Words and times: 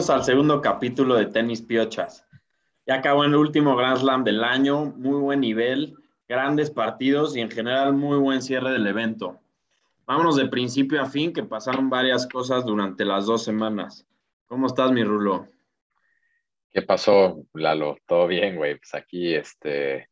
Bienvenidos 0.00 0.18
al 0.18 0.24
segundo 0.24 0.62
capítulo 0.62 1.14
de 1.16 1.26
Tenis 1.26 1.60
Piochas. 1.60 2.26
Ya 2.86 2.94
acabó 2.94 3.22
el 3.24 3.34
último 3.34 3.76
Grand 3.76 3.98
Slam 3.98 4.24
del 4.24 4.42
año, 4.42 4.86
muy 4.96 5.20
buen 5.20 5.40
nivel, 5.40 5.94
grandes 6.26 6.70
partidos 6.70 7.36
y 7.36 7.42
en 7.42 7.50
general 7.50 7.92
muy 7.92 8.16
buen 8.16 8.40
cierre 8.40 8.72
del 8.72 8.86
evento. 8.86 9.38
Vámonos 10.06 10.36
de 10.36 10.48
principio 10.48 11.02
a 11.02 11.04
fin, 11.04 11.34
que 11.34 11.42
pasaron 11.42 11.90
varias 11.90 12.26
cosas 12.26 12.64
durante 12.64 13.04
las 13.04 13.26
dos 13.26 13.44
semanas. 13.44 14.06
¿Cómo 14.46 14.68
estás, 14.68 14.90
mi 14.90 15.04
Rulo? 15.04 15.46
¿Qué 16.72 16.80
pasó, 16.80 17.44
Lalo? 17.52 17.98
¿Todo 18.06 18.26
bien, 18.26 18.56
güey? 18.56 18.78
Pues 18.78 18.94
aquí, 18.94 19.34
este, 19.34 20.08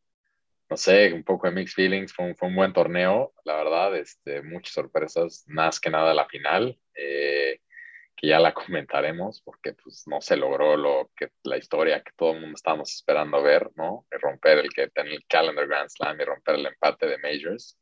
no 0.69 0.77
sé, 0.77 1.15
un 1.15 1.25
poco 1.25 1.47
de 1.47 1.55
mixed 1.55 1.77
feelings. 1.77 2.13
Fue 2.13 2.27
un, 2.27 2.37
fue 2.37 2.49
un 2.49 2.57
buen 2.57 2.75
torneo, 2.75 3.33
la 3.43 3.55
verdad. 3.55 3.97
Este, 3.97 4.43
muchas 4.43 4.75
sorpresas, 4.75 5.47
más 5.47 5.81
que 5.81 5.89
nada 5.89 6.13
la 6.13 6.27
final, 6.27 6.79
eh, 6.95 7.63
que 8.19 8.27
ya 8.27 8.41
la 8.41 8.53
comentaremos, 8.55 9.41
porque 9.43 9.73
pues 9.73 10.07
no 10.07 10.21
se 10.21 10.37
logró 10.37 10.77
lo 10.77 11.11
que 11.17 11.31
la 11.45 11.57
historia 11.57 12.03
que 12.03 12.13
todo 12.17 12.33
el 12.33 12.41
mundo 12.41 12.57
estábamos 12.57 12.93
esperando 12.93 13.41
ver, 13.43 13.71
¿no? 13.77 14.07
De 14.11 14.19
romper 14.19 14.59
el 14.59 14.69
que 14.71 14.89
tenía 14.89 15.15
el 15.15 15.25
calendar 15.27 15.67
Grand 15.67 15.89
Slam 15.89 16.21
y 16.21 16.25
romper 16.25 16.57
el 16.57 16.67
empate 16.67 17.07
de 17.07 17.19
Majors. 17.19 17.79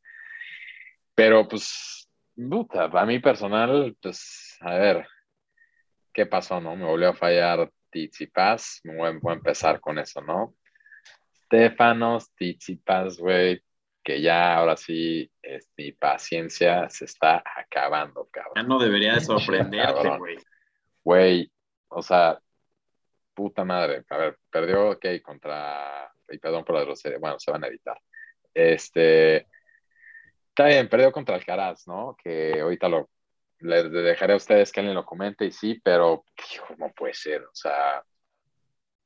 Pero 1.15 1.47
pues, 1.47 2.07
puta, 2.35 2.83
a 2.83 3.05
mí 3.05 3.19
personal, 3.19 3.97
pues, 3.99 4.57
a 4.61 4.75
ver, 4.75 5.07
¿qué 6.13 6.27
pasó, 6.27 6.61
no? 6.61 6.75
Me 6.75 6.85
volvió 6.85 7.09
a 7.09 7.15
fallar 7.15 7.71
Tsitsipas, 7.89 8.81
voy, 8.83 9.17
voy 9.19 9.33
a 9.33 9.37
empezar 9.37 9.79
con 9.79 9.97
eso, 9.97 10.21
¿no? 10.21 10.55
Stefanos 11.45 12.31
Tsitsipas, 12.35 13.17
güey, 13.17 13.63
que 14.07 14.21
ya 14.21 14.55
ahora 14.55 14.77
sí 14.77 15.29
es, 15.41 15.69
mi 15.75 15.91
paciencia 15.91 16.87
se 16.87 17.03
está 17.03 17.43
acabando, 17.57 18.29
Ya 18.33 18.41
cabrón. 18.41 18.65
no 18.69 18.79
debería 18.79 19.15
de 19.15 19.19
sorprenderte, 19.19 20.17
güey. 20.17 20.37
Güey, 21.03 21.51
o 21.89 22.01
sea, 22.01 22.39
puta 23.33 23.65
madre. 23.65 24.05
A 24.09 24.15
ver, 24.15 24.37
perdió, 24.49 24.91
ok, 24.91 25.05
contra, 25.21 26.09
y 26.29 26.37
perdón 26.37 26.63
por 26.63 26.75
la 26.75 26.85
grosería, 26.85 27.17
bueno, 27.19 27.37
se 27.37 27.51
van 27.51 27.65
a 27.65 27.67
editar. 27.67 27.99
Este, 28.53 29.45
está 30.47 30.67
bien, 30.67 30.87
perdió 30.87 31.11
contra 31.11 31.35
Alcaraz, 31.35 31.85
¿no? 31.85 32.15
Que 32.23 32.61
ahorita 32.61 32.87
lo, 32.87 33.09
les 33.59 33.91
dejaré 33.91 34.31
a 34.31 34.37
ustedes 34.37 34.71
que 34.71 34.79
alguien 34.79 34.95
lo 34.95 35.05
comente 35.05 35.43
y 35.43 35.51
sí, 35.51 35.81
pero, 35.83 36.23
hijo, 36.53 36.75
no 36.77 36.93
puede 36.93 37.13
ser, 37.13 37.41
o 37.41 37.53
sea, 37.53 38.01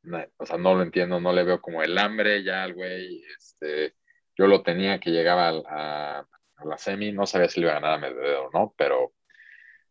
no, 0.04 0.24
o 0.38 0.46
sea, 0.46 0.58
no 0.58 0.76
lo 0.76 0.84
entiendo, 0.84 1.20
no 1.20 1.34
le 1.34 1.44
veo 1.44 1.60
como 1.60 1.82
el 1.82 1.98
hambre 1.98 2.44
ya 2.44 2.62
al 2.62 2.76
güey, 2.76 3.24
este, 3.36 3.96
yo 4.42 4.47
lo 4.47 4.64
tenía 4.64 5.00
que 5.00 5.11
llegaba 5.11 5.50
a, 5.50 6.25
la 6.66 6.78
semi, 6.78 7.11
no 7.11 7.28
sabía 7.28 7.47
si 7.47 7.59
le 7.59 7.67
iba 7.67 7.78
a 7.78 7.80
ganar 7.80 7.94
a 7.94 7.97
Medvedev 8.00 8.47
o 8.47 8.50
no, 8.52 8.73
pero, 8.75 9.14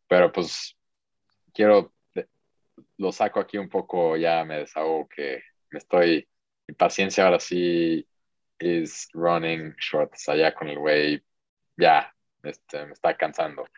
pero 0.08 0.32
pues 0.32 0.76
quiero, 1.54 1.94
lo 2.96 3.12
saco 3.12 3.38
aquí 3.38 3.58
un 3.58 3.68
poco, 3.68 4.16
ya 4.16 4.44
me 4.44 4.58
desahogo 4.58 5.08
que 5.08 5.40
me 5.70 5.78
estoy, 5.78 6.28
mi 6.66 6.74
paciencia 6.74 7.24
ahora 7.24 7.38
sí 7.38 8.04
is 8.58 9.08
running 9.12 9.72
short, 9.78 10.14
o 10.14 10.54
con 10.58 10.68
el 10.68 10.78
güey, 10.80 11.22
ya, 11.76 12.12
este, 12.42 12.86
me 12.86 12.92
está 12.92 13.16
cansando. 13.16 13.68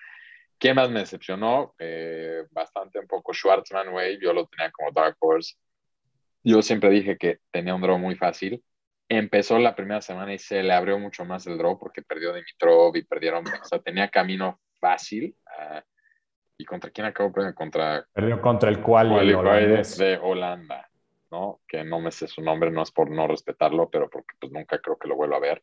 ¿Quién 0.59 0.77
más 0.77 0.91
me 0.91 1.01
decepcionó? 1.01 1.75
Eh, 1.79 2.45
bastante 2.51 2.99
un 2.99 3.07
poco 3.07 3.35
Schwartzman, 3.35 3.91
güey, 3.91 4.19
yo 4.19 4.33
lo 4.33 4.47
tenía 4.47 4.71
como 4.71 4.91
Dark 4.91 5.17
Horse. 5.21 5.55
Yo 6.43 6.63
siempre 6.63 6.89
dije 6.89 7.19
que 7.19 7.41
tenía 7.51 7.75
un 7.75 7.83
draw 7.83 7.99
muy 7.99 8.17
fácil. 8.17 8.65
Empezó 9.15 9.59
la 9.59 9.77
primera 9.77 10.01
semana 10.01 10.33
y 10.33 10.39
se 10.39 10.63
le 10.63 10.73
abrió 10.73 10.99
mucho 10.99 11.27
más 11.27 11.47
el 11.47 11.59
draw 11.59 11.79
porque 11.79 12.01
perdió 12.01 12.33
Dimitrov 12.33 12.97
y 12.97 13.05
perdieron, 13.05 13.45
o 13.47 13.65
sea, 13.65 13.79
tenía 13.79 14.09
camino 14.09 14.59
fácil. 14.81 15.37
ah, 15.59 15.85
¿Y 16.57 16.65
contra 16.65 16.91
quién 16.91 17.07
acabó? 17.07 17.31
perdiendo? 17.31 17.55
Contra 17.55 18.07
Perdió 18.11 18.41
contra 18.41 18.71
el 18.71 18.81
cual 18.81 19.11
de 19.11 20.17
Holanda, 20.17 20.89
¿no? 21.31 21.61
Que 21.69 21.85
no 21.85 22.01
me 22.01 22.11
sé 22.11 22.27
su 22.27 22.41
nombre, 22.41 22.71
no 22.71 22.83
es 22.83 22.91
por 22.91 23.11
no 23.11 23.27
respetarlo, 23.27 23.91
pero 23.91 24.09
porque 24.09 24.35
pues 24.41 24.51
nunca 24.51 24.79
creo 24.79 24.97
que 24.97 25.09
lo 25.09 25.17
vuelva 25.17 25.37
a 25.37 25.41
ver. 25.41 25.63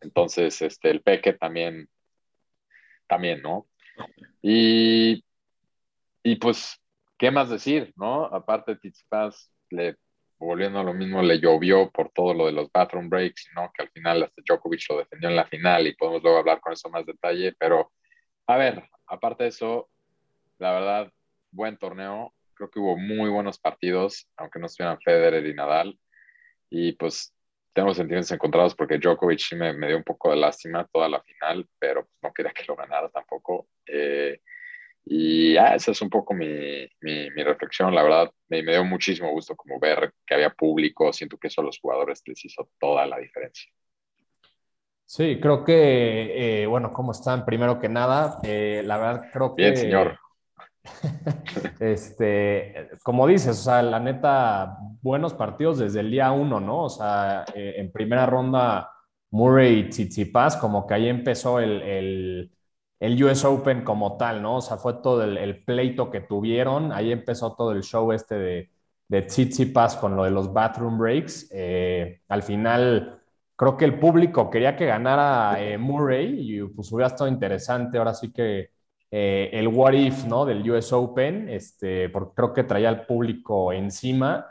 Entonces, 0.00 0.60
este, 0.60 0.90
el 0.90 1.02
Peque 1.02 1.34
también, 1.34 1.88
también, 3.06 3.42
¿no? 3.42 3.68
Y, 4.42 5.24
y 6.24 6.34
pues, 6.34 6.82
¿qué 7.16 7.30
más 7.30 7.48
decir, 7.48 7.92
no? 7.94 8.24
Aparte, 8.24 8.74
Tsitsipas, 8.74 9.52
le, 9.70 9.94
volviendo 10.46 10.80
a 10.80 10.84
lo 10.84 10.94
mismo, 10.94 11.22
le 11.22 11.38
llovió 11.38 11.90
por 11.90 12.10
todo 12.10 12.34
lo 12.34 12.46
de 12.46 12.52
los 12.52 12.70
bathroom 12.72 13.08
breaks, 13.08 13.50
¿no? 13.54 13.70
Que 13.74 13.82
al 13.82 13.90
final 13.90 14.22
hasta 14.22 14.42
Djokovic 14.46 14.82
lo 14.90 14.98
defendió 14.98 15.28
en 15.28 15.36
la 15.36 15.46
final 15.46 15.86
y 15.86 15.94
podemos 15.94 16.22
luego 16.22 16.38
hablar 16.38 16.60
con 16.60 16.72
eso 16.72 16.90
más 16.90 17.06
detalle, 17.06 17.54
pero, 17.58 17.92
a 18.46 18.56
ver, 18.56 18.88
aparte 19.06 19.44
de 19.44 19.48
eso, 19.50 19.88
la 20.58 20.72
verdad, 20.72 21.12
buen 21.50 21.76
torneo. 21.76 22.34
Creo 22.54 22.70
que 22.70 22.80
hubo 22.80 22.96
muy 22.96 23.30
buenos 23.30 23.58
partidos, 23.58 24.28
aunque 24.36 24.58
no 24.58 24.66
estuvieran 24.66 25.00
Federer 25.00 25.46
y 25.46 25.54
Nadal. 25.54 25.98
Y 26.70 26.92
pues 26.92 27.34
tengo 27.72 27.94
sentimientos 27.94 28.30
encontrados 28.32 28.74
porque 28.74 28.98
Djokovic 28.98 29.38
sí 29.38 29.56
me, 29.56 29.72
me 29.72 29.88
dio 29.88 29.96
un 29.96 30.04
poco 30.04 30.30
de 30.30 30.36
lástima 30.36 30.86
toda 30.92 31.08
la 31.08 31.22
final, 31.22 31.68
pero 31.78 32.04
pues, 32.04 32.18
no 32.22 32.32
quería 32.32 32.52
que 32.52 32.64
lo 32.66 32.76
ganara 32.76 33.08
tampoco. 33.08 33.68
Eh, 33.86 34.40
y 35.04 35.56
ah, 35.56 35.74
esa 35.74 35.90
es 35.90 36.00
un 36.00 36.10
poco 36.10 36.34
mi, 36.34 36.88
mi, 37.00 37.30
mi 37.30 37.42
reflexión. 37.42 37.94
La 37.94 38.02
verdad, 38.02 38.30
me, 38.48 38.62
me 38.62 38.72
dio 38.72 38.84
muchísimo 38.84 39.30
gusto 39.30 39.56
como 39.56 39.80
ver 39.80 40.12
que 40.26 40.34
había 40.34 40.50
público. 40.50 41.12
Siento 41.12 41.36
que 41.38 41.48
eso 41.48 41.60
a 41.60 41.64
los 41.64 41.78
jugadores 41.78 42.22
les 42.26 42.44
hizo 42.44 42.68
toda 42.78 43.06
la 43.06 43.18
diferencia. 43.18 43.70
Sí, 45.04 45.38
creo 45.40 45.62
que, 45.62 46.62
eh, 46.62 46.66
bueno, 46.66 46.92
¿cómo 46.92 47.12
están? 47.12 47.44
Primero 47.44 47.78
que 47.78 47.88
nada, 47.88 48.38
eh, 48.44 48.82
la 48.84 48.96
verdad 48.96 49.28
creo 49.30 49.54
que... 49.54 49.62
Bien, 49.62 49.76
señor. 49.76 50.18
Este, 51.78 52.88
como 53.02 53.26
dices, 53.26 53.60
o 53.60 53.62
sea, 53.62 53.82
la 53.82 54.00
neta, 54.00 54.78
buenos 55.00 55.34
partidos 55.34 55.78
desde 55.78 56.00
el 56.00 56.10
día 56.10 56.32
uno, 56.32 56.60
¿no? 56.60 56.84
O 56.84 56.88
sea, 56.88 57.44
eh, 57.54 57.74
en 57.76 57.92
primera 57.92 58.26
ronda, 58.26 58.90
Murray 59.30 59.80
y 59.80 59.88
Tsitsipas, 59.90 60.56
como 60.56 60.86
que 60.86 60.94
ahí 60.94 61.08
empezó 61.08 61.60
el, 61.60 61.82
el, 61.82 62.52
el 63.02 63.22
US 63.24 63.44
Open 63.44 63.82
como 63.82 64.16
tal, 64.16 64.42
¿no? 64.42 64.58
O 64.58 64.60
sea, 64.60 64.76
fue 64.76 64.94
todo 65.02 65.24
el, 65.24 65.64
pleito 65.64 66.08
que 66.10 66.20
tuvieron, 66.20 66.92
ahí 66.92 67.10
empezó 67.10 67.54
todo 67.56 67.72
el 67.72 67.82
show 67.82 68.12
este 68.12 68.36
de, 68.36 68.70
de 69.08 69.22
Tsitsipas 69.22 69.96
con 69.96 70.14
lo 70.16 70.22
de 70.24 70.30
los 70.30 70.52
bathroom 70.52 70.98
breaks. 70.98 71.50
Eh, 71.52 72.20
al 72.28 72.42
final, 72.44 73.20
creo 73.56 73.76
que 73.76 73.86
el 73.86 73.98
público 73.98 74.48
quería 74.50 74.76
que 74.76 74.86
ganara 74.86 75.60
eh, 75.60 75.78
Murray 75.78 76.58
y 76.58 76.62
pues 76.68 76.92
hubiera 76.92 77.08
estado 77.08 77.28
interesante, 77.28 77.98
ahora 77.98 78.14
sí 78.14 78.32
que 78.32 78.70
eh, 79.10 79.50
el 79.52 79.66
what 79.68 79.94
if, 79.94 80.24
¿no? 80.26 80.44
Del 80.44 80.70
US 80.70 80.92
Open, 80.92 81.48
este, 81.48 82.08
porque 82.08 82.34
creo 82.36 82.52
que 82.52 82.64
traía 82.64 82.88
al 82.88 83.04
público 83.06 83.72
encima 83.72 84.46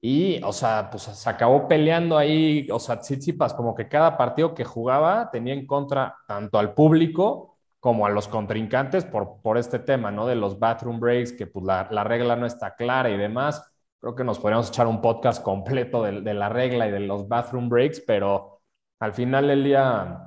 y, 0.00 0.40
o 0.44 0.52
sea, 0.52 0.88
pues 0.90 1.02
se 1.04 1.28
acabó 1.28 1.66
peleando 1.66 2.16
ahí, 2.16 2.68
o 2.70 2.78
sea, 2.78 3.00
Tsitsipas, 3.00 3.52
como 3.54 3.74
que 3.74 3.88
cada 3.88 4.16
partido 4.16 4.54
que 4.54 4.64
jugaba 4.64 5.28
tenía 5.30 5.54
en 5.54 5.66
contra 5.66 6.16
tanto 6.28 6.58
al 6.58 6.72
público 6.74 7.55
como 7.86 8.04
a 8.04 8.10
los 8.10 8.26
contrincantes 8.26 9.04
por, 9.04 9.40
por 9.42 9.58
este 9.58 9.78
tema, 9.78 10.10
¿no? 10.10 10.26
De 10.26 10.34
los 10.34 10.58
bathroom 10.58 10.98
breaks, 10.98 11.30
que 11.30 11.46
pues 11.46 11.64
la, 11.64 11.86
la 11.92 12.02
regla 12.02 12.34
no 12.34 12.44
está 12.44 12.74
clara 12.74 13.10
y 13.10 13.16
demás. 13.16 13.62
Creo 14.00 14.16
que 14.16 14.24
nos 14.24 14.40
podríamos 14.40 14.70
echar 14.70 14.88
un 14.88 15.00
podcast 15.00 15.40
completo 15.40 16.02
de, 16.02 16.34
la 16.34 16.48
regla 16.48 16.88
y 16.88 16.90
de 16.90 16.98
los 16.98 17.28
bathroom 17.28 17.68
breaks, 17.68 18.00
pero 18.00 18.60
al 18.98 19.12
final 19.12 19.46
del 19.46 19.62
día 19.62 20.18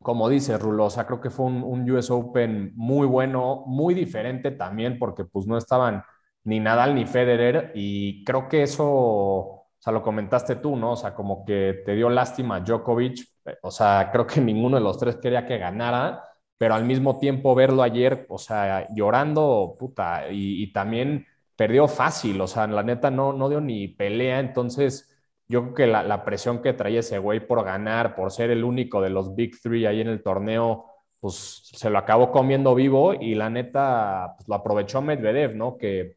como 0.00 0.30
dice 0.30 0.56
Rulo, 0.56 0.86
o 0.86 0.90
sea, 0.90 1.06
creo 1.06 1.20
que 1.20 1.28
fue 1.28 1.44
un, 1.44 1.62
un, 1.62 1.90
US 1.90 2.10
Open 2.10 2.72
muy 2.76 3.06
bueno, 3.06 3.64
muy 3.66 3.92
diferente 3.92 4.50
también, 4.50 4.98
porque 4.98 5.26
pues 5.26 5.46
no 5.46 5.58
estaban 5.58 6.02
ni 6.44 6.60
Nadal 6.60 6.94
ni 6.94 7.04
Federer, 7.04 7.72
y 7.74 8.24
creo 8.24 8.48
que 8.48 8.62
eso, 8.62 8.86
o 8.88 9.68
sea, 9.78 9.92
lo 9.92 10.02
comentaste 10.02 10.56
tú, 10.56 10.76
¿no? 10.76 10.92
O 10.92 10.96
sea, 10.96 11.14
como 11.14 11.44
que 11.44 11.82
te 11.84 11.94
dio 11.94 12.08
lástima 12.08 12.60
Djokovic, 12.60 13.22
o 13.60 13.70
sea, 13.70 14.08
creo 14.10 14.26
que 14.26 14.40
ninguno 14.40 14.78
de 14.78 14.82
los 14.82 14.96
tres 14.96 15.16
quería 15.16 15.44
que 15.44 15.58
ganara, 15.58 16.31
pero 16.62 16.76
al 16.76 16.84
mismo 16.84 17.18
tiempo 17.18 17.56
verlo 17.56 17.82
ayer, 17.82 18.24
o 18.28 18.38
sea, 18.38 18.86
llorando, 18.94 19.74
puta, 19.80 20.26
y, 20.30 20.72
también 20.72 21.26
perdió 21.56 21.88
fácil, 21.88 22.40
o 22.40 22.46
sea, 22.46 22.68
la 22.68 22.84
neta 22.84 23.10
no, 23.10 23.32
no 23.32 23.48
dio 23.48 23.60
ni 23.60 23.88
pelea, 23.88 24.38
entonces 24.38 25.12
yo 25.48 25.62
creo 25.62 25.74
que 25.74 25.86
la, 25.88 26.24
presión 26.24 26.62
que 26.62 26.72
traía 26.72 27.00
ese 27.00 27.18
güey 27.18 27.44
por 27.44 27.64
ganar, 27.64 28.14
por 28.14 28.30
ser 28.30 28.50
el 28.52 28.62
único 28.62 29.02
de 29.02 29.10
los 29.10 29.34
Big 29.34 29.60
Three 29.60 29.86
ahí 29.86 30.02
en 30.02 30.06
el 30.06 30.22
torneo, 30.22 30.86
pues 31.18 31.62
se 31.64 31.90
lo 31.90 31.98
acabó 31.98 32.30
comiendo 32.30 32.76
vivo 32.76 33.12
y 33.12 33.34
la 33.34 33.50
neta 33.50 34.34
pues, 34.36 34.46
lo 34.46 34.54
aprovechó 34.54 35.02
Medvedev, 35.02 35.56
¿no? 35.56 35.76
Que 35.76 36.16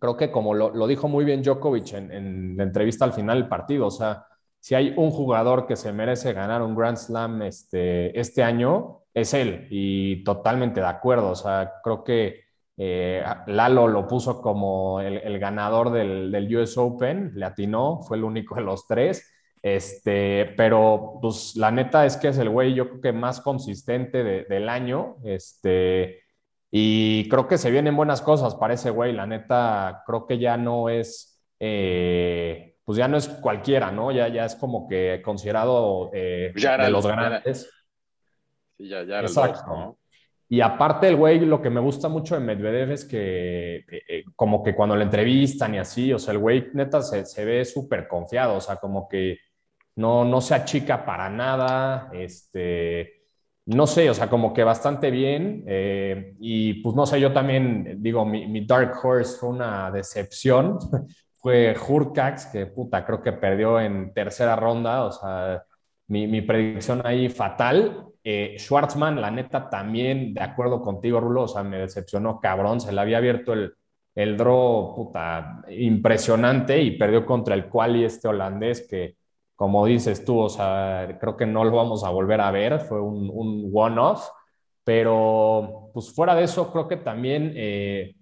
creo 0.00 0.16
que 0.16 0.32
como 0.32 0.54
lo, 0.54 0.70
lo 0.74 0.88
dijo 0.88 1.06
muy 1.06 1.24
bien 1.24 1.44
Djokovic 1.44 1.92
en, 1.92 2.10
en, 2.10 2.56
la 2.56 2.64
entrevista 2.64 3.04
al 3.04 3.12
final 3.12 3.38
del 3.38 3.48
partido, 3.48 3.86
o 3.86 3.92
sea, 3.92 4.26
si 4.58 4.74
hay 4.74 4.92
un 4.96 5.12
jugador 5.12 5.68
que 5.68 5.76
se 5.76 5.92
merece 5.92 6.32
ganar 6.32 6.62
un 6.62 6.74
Grand 6.74 6.96
Slam 6.96 7.42
este, 7.42 8.18
este 8.18 8.42
año, 8.42 8.97
es 9.20 9.34
él 9.34 9.66
y 9.70 10.24
totalmente 10.24 10.80
de 10.80 10.86
acuerdo. 10.86 11.30
O 11.30 11.34
sea, 11.36 11.72
creo 11.82 12.04
que 12.04 12.42
eh, 12.76 13.22
Lalo 13.46 13.88
lo 13.88 14.06
puso 14.06 14.40
como 14.40 15.00
el, 15.00 15.18
el 15.18 15.38
ganador 15.38 15.90
del, 15.90 16.30
del, 16.30 16.56
US 16.56 16.78
Open, 16.78 17.32
le 17.34 17.44
atinó, 17.44 18.00
fue 18.02 18.16
el 18.16 18.24
único 18.24 18.54
de 18.54 18.62
los 18.62 18.86
tres. 18.86 19.28
Este, 19.62 20.54
pero 20.56 21.18
pues 21.20 21.56
la 21.56 21.70
neta 21.70 22.06
es 22.06 22.16
que 22.16 22.28
es 22.28 22.38
el 22.38 22.48
güey, 22.48 22.74
yo 22.74 22.88
creo 22.88 23.00
que 23.00 23.12
más 23.12 23.40
consistente 23.40 24.22
de, 24.22 24.44
del 24.44 24.68
año. 24.68 25.16
Este, 25.24 26.22
y 26.70 27.28
creo 27.28 27.48
que 27.48 27.58
se 27.58 27.70
vienen 27.70 27.96
buenas 27.96 28.22
cosas 28.22 28.54
para 28.54 28.74
ese 28.74 28.90
güey. 28.90 29.12
La 29.12 29.26
neta, 29.26 30.02
creo 30.06 30.26
que 30.26 30.38
ya 30.38 30.56
no 30.56 30.88
es, 30.88 31.42
eh, 31.58 32.76
pues 32.84 32.98
ya 32.98 33.08
no 33.08 33.16
es 33.16 33.28
cualquiera, 33.28 33.90
¿no? 33.90 34.12
Ya, 34.12 34.28
ya 34.28 34.44
es 34.44 34.54
como 34.54 34.86
que 34.88 35.20
considerado 35.24 36.10
eh, 36.12 36.52
de 36.54 36.90
los 36.90 37.06
grandes. 37.06 37.70
Sí, 38.78 38.88
ya, 38.88 39.02
ya 39.02 39.18
era 39.18 39.26
Exacto. 39.26 39.60
el 39.60 39.66
dos, 39.66 39.78
¿no? 39.78 39.98
Y 40.50 40.62
aparte 40.62 41.08
el 41.08 41.16
güey, 41.16 41.40
lo 41.40 41.60
que 41.60 41.68
me 41.68 41.80
gusta 41.80 42.08
mucho 42.08 42.34
de 42.34 42.40
Medvedev 42.40 42.92
es 42.92 43.04
que 43.04 43.84
eh, 43.86 44.24
como 44.34 44.62
que 44.62 44.74
cuando 44.74 44.96
lo 44.96 45.02
entrevistan 45.02 45.74
y 45.74 45.78
así, 45.78 46.10
o 46.10 46.18
sea, 46.18 46.32
el 46.32 46.38
güey 46.38 46.70
neta 46.72 47.02
se, 47.02 47.26
se 47.26 47.44
ve 47.44 47.66
súper 47.66 48.08
confiado, 48.08 48.54
o 48.56 48.60
sea, 48.60 48.76
como 48.76 49.06
que 49.06 49.38
no, 49.96 50.24
no 50.24 50.40
se 50.40 50.54
achica 50.54 51.04
para 51.04 51.28
nada, 51.28 52.08
este, 52.14 53.24
no 53.66 53.86
sé, 53.86 54.08
o 54.08 54.14
sea, 54.14 54.30
como 54.30 54.54
que 54.54 54.64
bastante 54.64 55.10
bien. 55.10 55.64
Eh, 55.66 56.34
y 56.40 56.74
pues 56.82 56.96
no 56.96 57.04
sé, 57.04 57.20
yo 57.20 57.32
también 57.32 58.02
digo, 58.02 58.24
mi, 58.24 58.46
mi, 58.46 58.64
Dark 58.64 58.94
Horse 59.02 59.38
fue 59.38 59.50
una 59.50 59.90
decepción. 59.90 60.78
fue 61.36 61.76
Hurcax, 61.76 62.46
que 62.46 62.66
puta, 62.66 63.04
creo 63.04 63.22
que 63.22 63.32
perdió 63.32 63.78
en 63.80 64.12
tercera 64.14 64.56
ronda, 64.56 65.04
o 65.04 65.12
sea, 65.12 65.64
mi, 66.08 66.26
mi 66.26 66.42
predicción 66.42 67.02
ahí 67.04 67.28
fatal. 67.28 68.06
Eh, 68.24 68.56
Schwartzman, 68.58 69.20
la 69.20 69.30
neta, 69.30 69.70
también, 69.70 70.34
de 70.34 70.42
acuerdo 70.42 70.82
contigo, 70.82 71.20
Rulo, 71.20 71.44
o 71.44 71.48
sea, 71.48 71.62
me 71.62 71.78
decepcionó 71.78 72.40
cabrón, 72.40 72.80
se 72.80 72.92
le 72.92 73.00
había 73.00 73.18
abierto 73.18 73.52
el, 73.54 73.72
el 74.14 74.36
draw, 74.36 74.94
puta, 74.94 75.62
impresionante 75.70 76.82
y 76.82 76.98
perdió 76.98 77.24
contra 77.24 77.54
el 77.54 77.68
quali 77.68 78.04
este 78.04 78.28
holandés 78.28 78.86
que, 78.88 79.16
como 79.54 79.86
dices 79.86 80.24
tú, 80.24 80.38
o 80.40 80.48
sea, 80.48 81.16
creo 81.20 81.36
que 81.36 81.46
no 81.46 81.64
lo 81.64 81.76
vamos 81.76 82.04
a 82.04 82.10
volver 82.10 82.40
a 82.40 82.50
ver, 82.50 82.80
fue 82.80 83.00
un, 83.00 83.30
un 83.32 83.70
one-off, 83.72 84.28
pero 84.84 85.90
pues 85.92 86.12
fuera 86.14 86.34
de 86.34 86.44
eso, 86.44 86.72
creo 86.72 86.88
que 86.88 86.96
también 86.96 87.52
eh, 87.56 88.14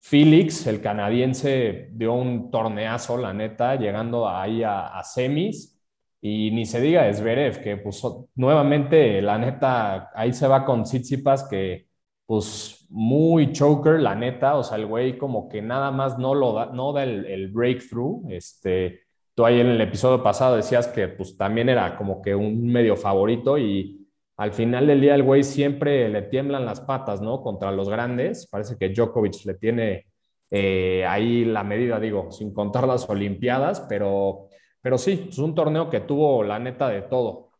Felix, 0.00 0.66
el 0.66 0.80
canadiense, 0.80 1.88
dio 1.92 2.12
un 2.14 2.50
torneazo, 2.50 3.16
la 3.16 3.32
neta, 3.32 3.76
llegando 3.76 4.28
ahí 4.28 4.62
a, 4.62 4.88
a 4.98 5.02
semis. 5.04 5.77
Y 6.20 6.50
ni 6.50 6.66
se 6.66 6.80
diga 6.80 7.12
Zverev, 7.12 7.62
que 7.62 7.76
pues 7.76 8.02
nuevamente, 8.34 9.22
la 9.22 9.38
neta, 9.38 10.10
ahí 10.14 10.32
se 10.32 10.48
va 10.48 10.64
con 10.64 10.82
Tsitsipas, 10.82 11.44
que 11.48 11.86
pues 12.26 12.86
muy 12.90 13.52
choker, 13.52 14.00
la 14.00 14.14
neta, 14.14 14.56
o 14.56 14.64
sea, 14.64 14.76
el 14.78 14.86
güey 14.86 15.16
como 15.16 15.48
que 15.48 15.62
nada 15.62 15.90
más 15.90 16.18
no 16.18 16.34
lo 16.34 16.52
da, 16.52 16.66
no 16.66 16.92
da 16.92 17.04
el, 17.04 17.24
el, 17.26 17.48
breakthrough, 17.50 18.30
este, 18.30 19.00
tú 19.34 19.46
ahí 19.46 19.60
en 19.60 19.68
el 19.68 19.80
episodio 19.80 20.22
pasado 20.22 20.56
decías 20.56 20.88
que 20.88 21.08
pues 21.08 21.36
también 21.36 21.68
era 21.68 21.96
como 21.96 22.20
que 22.20 22.34
un 22.34 22.66
medio 22.66 22.96
favorito 22.96 23.56
y 23.58 24.08
al 24.36 24.52
final 24.52 24.86
del 24.86 25.00
día 25.00 25.14
el 25.14 25.22
güey 25.22 25.42
siempre 25.42 26.08
le 26.08 26.22
tiemblan 26.22 26.64
las 26.64 26.80
patas, 26.80 27.20
¿no? 27.20 27.42
Contra 27.42 27.72
los 27.72 27.88
grandes, 27.88 28.46
parece 28.46 28.76
que 28.78 28.90
Djokovic 28.90 29.44
le 29.44 29.54
tiene 29.54 30.06
eh, 30.50 31.04
ahí 31.06 31.44
la 31.44 31.64
medida, 31.64 32.00
digo, 32.00 32.30
sin 32.30 32.54
contar 32.54 32.86
las 32.86 33.08
Olimpiadas, 33.08 33.84
pero 33.88 34.48
pero 34.80 34.98
sí, 34.98 35.26
es 35.28 35.38
un 35.38 35.54
torneo 35.54 35.90
que 35.90 36.00
tuvo 36.00 36.42
la 36.44 36.58
neta 36.58 36.88
de 36.88 37.02
todo. 37.02 37.50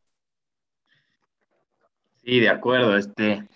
Sí, 2.16 2.40
de 2.40 2.48
acuerdo. 2.48 2.96
Este, 2.96 3.48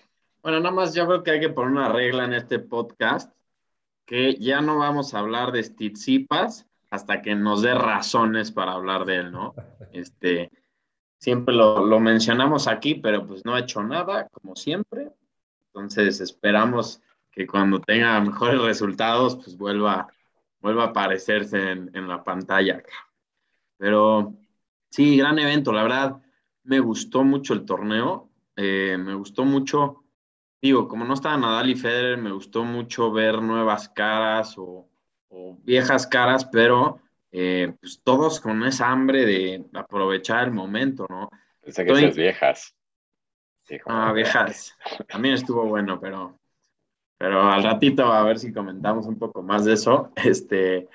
bueno, 0.43 0.61
nada 0.61 0.75
más 0.75 0.95
yo 0.95 1.07
creo 1.07 1.23
que 1.23 1.31
hay 1.33 1.41
que 1.41 1.51
poner 1.51 1.73
una 1.73 1.93
regla 1.93 2.25
en 2.25 2.33
este 2.33 2.59
podcast, 2.59 3.33
que 4.07 4.35
ya 4.37 4.61
no 4.61 4.79
vamos 4.79 5.15
a 5.15 5.21
hablar 5.21 5.53
de 5.53 5.63
Stitsipas 5.63 6.67
hasta 6.91 7.23
que 7.23 7.35
nos 7.35 7.63
dé 7.63 7.75
razones 7.75 8.51
para 8.51 8.73
hablar 8.73 9.05
de 9.05 9.17
él, 9.17 9.33
¿no? 9.33 9.55
Este, 9.93 10.51
siempre 11.19 11.55
lo, 11.55 11.87
lo 11.87 12.01
mencionamos 12.01 12.67
aquí, 12.67 12.95
pero 12.95 13.27
pues 13.27 13.45
no 13.45 13.55
ha 13.55 13.61
hecho 13.61 13.83
nada, 13.83 14.29
como 14.29 14.57
siempre. 14.57 15.11
Entonces 15.67 16.21
esperamos 16.21 17.01
que 17.31 17.47
cuando 17.47 17.81
tenga 17.81 18.21
mejores 18.21 18.61
resultados, 18.61 19.37
pues 19.37 19.57
vuelva, 19.57 20.09
vuelva 20.61 20.85
a 20.85 20.87
aparecerse 20.89 21.73
en, 21.73 21.91
en 21.95 22.09
la 22.09 22.23
pantalla. 22.25 22.83
Pero 23.83 24.37
sí, 24.91 25.17
gran 25.17 25.41
evento, 25.41 25.73
la 25.73 25.83
verdad, 25.83 26.23
me 26.63 26.79
gustó 26.79 27.25
mucho 27.25 27.53
el 27.53 27.65
torneo, 27.65 28.31
eh, 28.55 28.97
me 28.97 29.13
gustó 29.15 29.45
mucho, 29.45 30.05
digo, 30.61 30.87
como 30.87 31.05
no 31.05 31.15
estaba 31.15 31.37
Nadal 31.37 31.69
y 31.69 31.75
Federer, 31.75 32.17
me 32.17 32.31
gustó 32.31 32.63
mucho 32.63 33.11
ver 33.11 33.43
nuevas 33.43 33.89
caras 33.89 34.57
o, 34.57 34.89
o 35.31 35.59
viejas 35.65 36.07
caras, 36.07 36.45
pero 36.45 37.01
eh, 37.33 37.75
pues 37.81 38.01
todos 38.05 38.39
con 38.39 38.63
esa 38.63 38.89
hambre 38.89 39.27
de 39.27 39.65
aprovechar 39.75 40.45
el 40.45 40.53
momento, 40.53 41.05
¿no? 41.11 41.29
Pensé 41.61 41.85
que 41.85 41.91
Estoy... 41.91 42.23
viejas. 42.23 42.77
Sí, 43.65 43.79
ah, 43.87 44.13
viejas. 44.13 44.77
También 45.09 45.35
estuvo 45.35 45.65
bueno, 45.65 45.99
pero, 45.99 46.39
pero 47.19 47.51
al 47.51 47.65
ratito 47.65 48.05
a 48.05 48.23
ver 48.23 48.39
si 48.39 48.53
comentamos 48.53 49.07
un 49.07 49.19
poco 49.19 49.43
más 49.43 49.65
de 49.65 49.73
eso. 49.73 50.13
Este, 50.25 50.89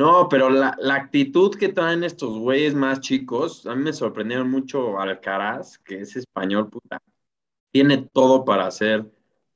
no, 0.00 0.30
pero 0.30 0.48
la, 0.48 0.74
la, 0.80 0.94
actitud 0.94 1.54
que 1.54 1.68
traen 1.68 2.04
estos 2.04 2.38
güeyes 2.38 2.74
más 2.74 3.00
chicos, 3.00 3.66
a 3.66 3.74
mí 3.74 3.82
me 3.82 3.92
sorprendieron 3.92 4.50
mucho 4.50 4.98
Alcaraz, 4.98 5.76
que 5.76 6.00
es 6.00 6.16
español, 6.16 6.70
puta. 6.70 7.02
Tiene 7.70 8.08
todo 8.10 8.46
para 8.46 8.70
ser 8.70 9.04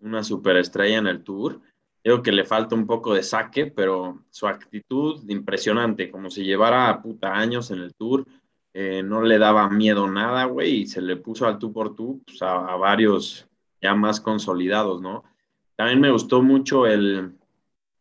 una 0.00 0.22
superestrella 0.22 0.98
en 0.98 1.06
el 1.06 1.24
tour. 1.24 1.62
Creo 2.02 2.22
que 2.22 2.30
le 2.30 2.44
falta 2.44 2.74
un 2.74 2.86
poco 2.86 3.14
de 3.14 3.22
saque, 3.22 3.68
pero 3.68 4.22
su 4.28 4.46
actitud 4.46 5.24
impresionante, 5.30 6.10
como 6.10 6.28
si 6.28 6.44
llevara 6.44 7.00
puta 7.00 7.32
años 7.32 7.70
en 7.70 7.78
el 7.78 7.94
tour, 7.94 8.26
eh, 8.74 9.02
no 9.02 9.22
le 9.22 9.38
daba 9.38 9.70
miedo 9.70 10.06
nada, 10.10 10.44
güey, 10.44 10.82
y 10.82 10.86
se 10.86 11.00
le 11.00 11.16
puso 11.16 11.46
al 11.46 11.58
tú 11.58 11.72
por 11.72 11.94
tú 11.94 12.22
pues, 12.26 12.42
a, 12.42 12.76
varios 12.76 13.48
ya 13.80 13.94
más 13.94 14.20
consolidados, 14.20 15.00
¿no? 15.00 15.24
También 15.74 16.02
me 16.02 16.10
gustó 16.10 16.42
mucho 16.42 16.86
el, 16.86 17.32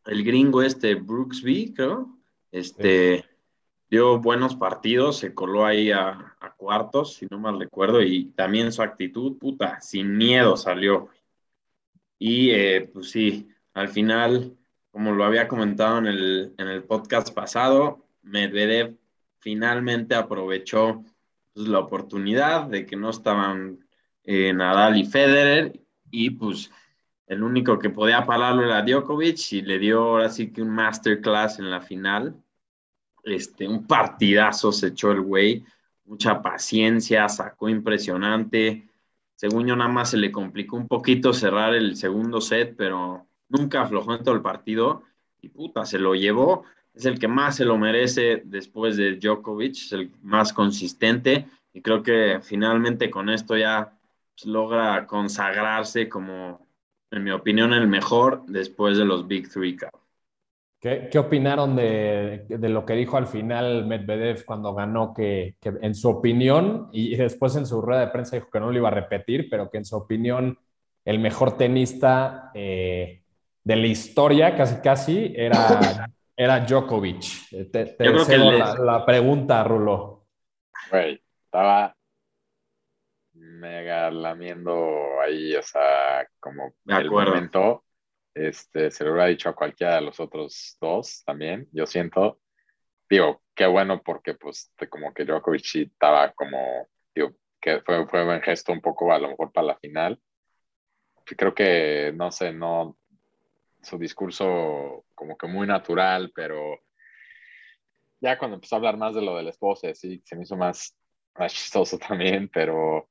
el 0.08 0.24
gringo 0.26 0.62
este, 0.62 0.96
Brooksby, 0.96 1.74
creo, 1.74 2.14
este, 2.54 3.26
dio 3.90 4.20
buenos 4.20 4.56
partidos, 4.56 5.18
se 5.18 5.34
coló 5.34 5.66
ahí 5.66 5.92
a, 5.92 6.36
a, 6.40 6.54
cuartos, 6.56 7.16
si 7.16 7.26
no 7.30 7.40
mal 7.40 7.60
recuerdo, 7.60 8.02
y 8.02 8.26
también 8.36 8.72
su 8.72 8.84
actitud, 8.84 9.38
puta, 9.40 9.82
sin 9.82 10.16
miedo 10.16 10.56
salió. 10.56 11.10
Y 12.20 12.52
eh, 12.52 12.90
pues 12.94 13.10
sí, 13.10 13.50
al 13.74 13.90
final, 13.90 14.56
como 14.92 15.14
lo 15.14 15.26
había 15.26 15.48
comentado 15.48 15.98
en 15.98 16.06
el, 16.06 16.54
en 16.60 16.68
el 16.68 16.84
podcast 16.84 17.34
pasado, 17.34 18.06
Medvedev 18.22 18.96
finalmente 19.40 20.14
aprovechó 20.14 21.04
pues, 21.54 21.68
la 21.68 21.80
oportunidad 21.80 22.68
de 22.68 22.86
que 22.86 22.96
no 22.96 23.10
estaban 23.10 23.84
eh, 24.26 24.54
Nadal 24.54 24.96
y 24.96 25.06
Federer, 25.06 25.80
y 26.12 26.30
pues 26.30 26.70
el 27.26 27.42
único 27.42 27.80
que 27.80 27.90
podía 27.90 28.28
pararlo 28.28 28.64
era 28.64 28.84
Djokovic, 28.84 29.54
y 29.54 29.62
le 29.64 29.80
dio 29.80 30.04
ahora 30.04 30.30
sí 30.30 30.54
que 30.54 30.62
un 30.62 30.70
masterclass 30.70 31.58
en 31.58 31.72
la 31.72 31.82
final 31.82 32.43
este, 33.24 33.68
un 33.68 33.88
partidazo 33.88 34.72
se 34.72 34.88
echó 34.88 35.12
el 35.12 35.22
güey, 35.22 35.64
mucha 36.06 36.42
paciencia, 36.42 37.30
sacó 37.30 37.70
impresionante. 37.70 38.88
Según 39.36 39.68
yo, 39.68 39.76
nada 39.76 39.92
más 39.92 40.12
se 40.12 40.18
le 40.18 40.32
complicó 40.32 40.78
un 40.78 40.88
poquito 40.88 41.34
cerrar 41.34 41.74
el 41.74 41.96
segundo 41.96 42.42
set, 42.42 42.76
pero 42.78 43.26
nunca 43.50 43.82
aflojó 43.82 44.14
en 44.14 44.24
todo 44.24 44.36
el 44.36 44.42
partido 44.42 45.04
y 45.42 45.50
puta, 45.50 45.86
se 45.86 46.00
lo 46.00 46.16
llevó. 46.16 46.64
Es 46.94 47.06
el 47.06 47.20
que 47.20 47.28
más 47.28 47.56
se 47.56 47.66
lo 47.66 47.78
merece 47.78 48.44
después 48.46 48.98
de 48.98 49.16
Djokovic, 49.16 49.74
es 49.74 49.92
el 49.94 50.12
más 50.22 50.54
consistente 50.54 51.48
y 51.74 51.82
creo 51.82 52.04
que 52.04 52.40
finalmente 52.42 53.10
con 53.10 53.30
esto 53.30 53.58
ya 53.58 53.98
pues, 54.36 54.46
logra 54.46 55.08
consagrarse 55.08 56.08
como, 56.08 56.68
en 57.10 57.24
mi 57.24 57.32
opinión, 57.32 57.74
el 57.74 57.88
mejor 57.88 58.44
después 58.48 58.98
de 58.98 59.06
los 59.06 59.28
Big 59.28 59.50
Three. 59.50 59.76
Cabrón. 59.76 60.03
¿Qué, 60.84 61.08
¿Qué, 61.10 61.18
opinaron 61.18 61.78
de, 61.78 62.44
de, 62.50 62.68
lo 62.68 62.86
que 62.86 62.92
dijo 62.92 63.16
al 63.16 63.28
final 63.28 63.86
Medvedev 63.86 64.44
cuando 64.44 64.74
ganó? 64.74 65.14
Que, 65.14 65.56
que, 65.62 65.72
en 65.82 65.96
su 65.96 66.10
opinión, 66.10 66.90
y 66.92 67.16
después 67.16 67.56
en 67.56 67.66
su 67.66 67.82
rueda 67.82 68.02
de 68.02 68.12
prensa 68.12 68.36
dijo 68.36 68.50
que 68.52 68.60
no 68.60 68.70
lo 68.70 68.78
iba 68.78 68.90
a 68.90 68.92
repetir, 68.92 69.48
pero 69.50 69.70
que 69.70 69.78
en 69.78 69.86
su 69.86 69.96
opinión 69.96 70.60
el 71.06 71.20
mejor 71.20 71.56
tenista 71.56 72.52
eh, 72.54 73.24
de 73.64 73.76
la 73.78 73.88
historia, 73.88 74.58
casi 74.58 74.82
casi, 74.82 75.34
era, 75.38 76.10
era 76.36 76.60
Djokovic. 76.60 77.50
Te, 77.72 77.86
te 77.86 78.26
cedo 78.26 78.52
les... 78.52 78.60
la, 78.60 78.76
la, 78.76 79.06
pregunta, 79.06 79.64
Rulo. 79.64 80.26
Güey, 80.92 81.24
estaba 81.46 81.96
mega 83.36 84.12
lamiendo 84.12 85.22
ahí, 85.22 85.56
o 85.56 85.64
sea, 85.64 86.28
como 86.42 86.74
de 86.84 86.96
el 86.98 87.10
momento 87.10 87.86
este, 88.36 88.92
se 88.92 89.04
lo 89.04 89.12
hubiera 89.12 89.28
dicho 89.28 89.50
a 89.50 89.56
cualquiera 89.56 89.96
de 89.96 90.02
los 90.02 90.20
otros 90.20 90.78
dos 90.82 91.24
también, 91.26 91.68
yo 91.72 91.86
siento. 91.86 92.40
Digo, 93.10 93.44
qué 93.56 93.66
bueno 93.68 94.02
porque 94.04 94.34
pues 94.36 94.72
como 94.90 95.14
que 95.14 95.26
Djokovic 95.26 95.76
estaba 95.76 96.32
como, 96.34 96.88
digo, 97.14 97.34
que 97.62 97.82
fue, 97.82 98.08
fue 98.08 98.26
buen 98.26 98.42
gesto 98.42 98.72
un 98.72 98.82
poco 98.82 99.12
a 99.14 99.20
lo 99.20 99.30
mejor 99.30 99.52
para 99.52 99.68
la 99.68 99.78
final. 99.78 100.20
Creo 101.26 101.54
que, 101.54 102.12
no 102.16 102.32
sé, 102.32 102.52
no, 102.52 102.98
su 103.82 103.98
discurso 103.98 105.06
como 105.14 105.38
que 105.38 105.48
muy 105.48 105.68
natural, 105.68 106.32
pero 106.34 106.80
ya 108.20 108.38
cuando 108.38 108.56
empezó 108.56 108.76
a 108.76 108.78
hablar 108.78 108.98
más 108.98 109.16
de 109.16 109.22
lo 109.22 109.36
del 109.36 109.50
esposo, 109.50 109.94
sí, 109.94 110.22
se 110.26 110.36
me 110.36 110.44
hizo 110.44 110.56
más, 110.56 110.98
más 111.36 111.54
chistoso 111.54 111.98
también, 112.08 112.50
pero 112.50 113.10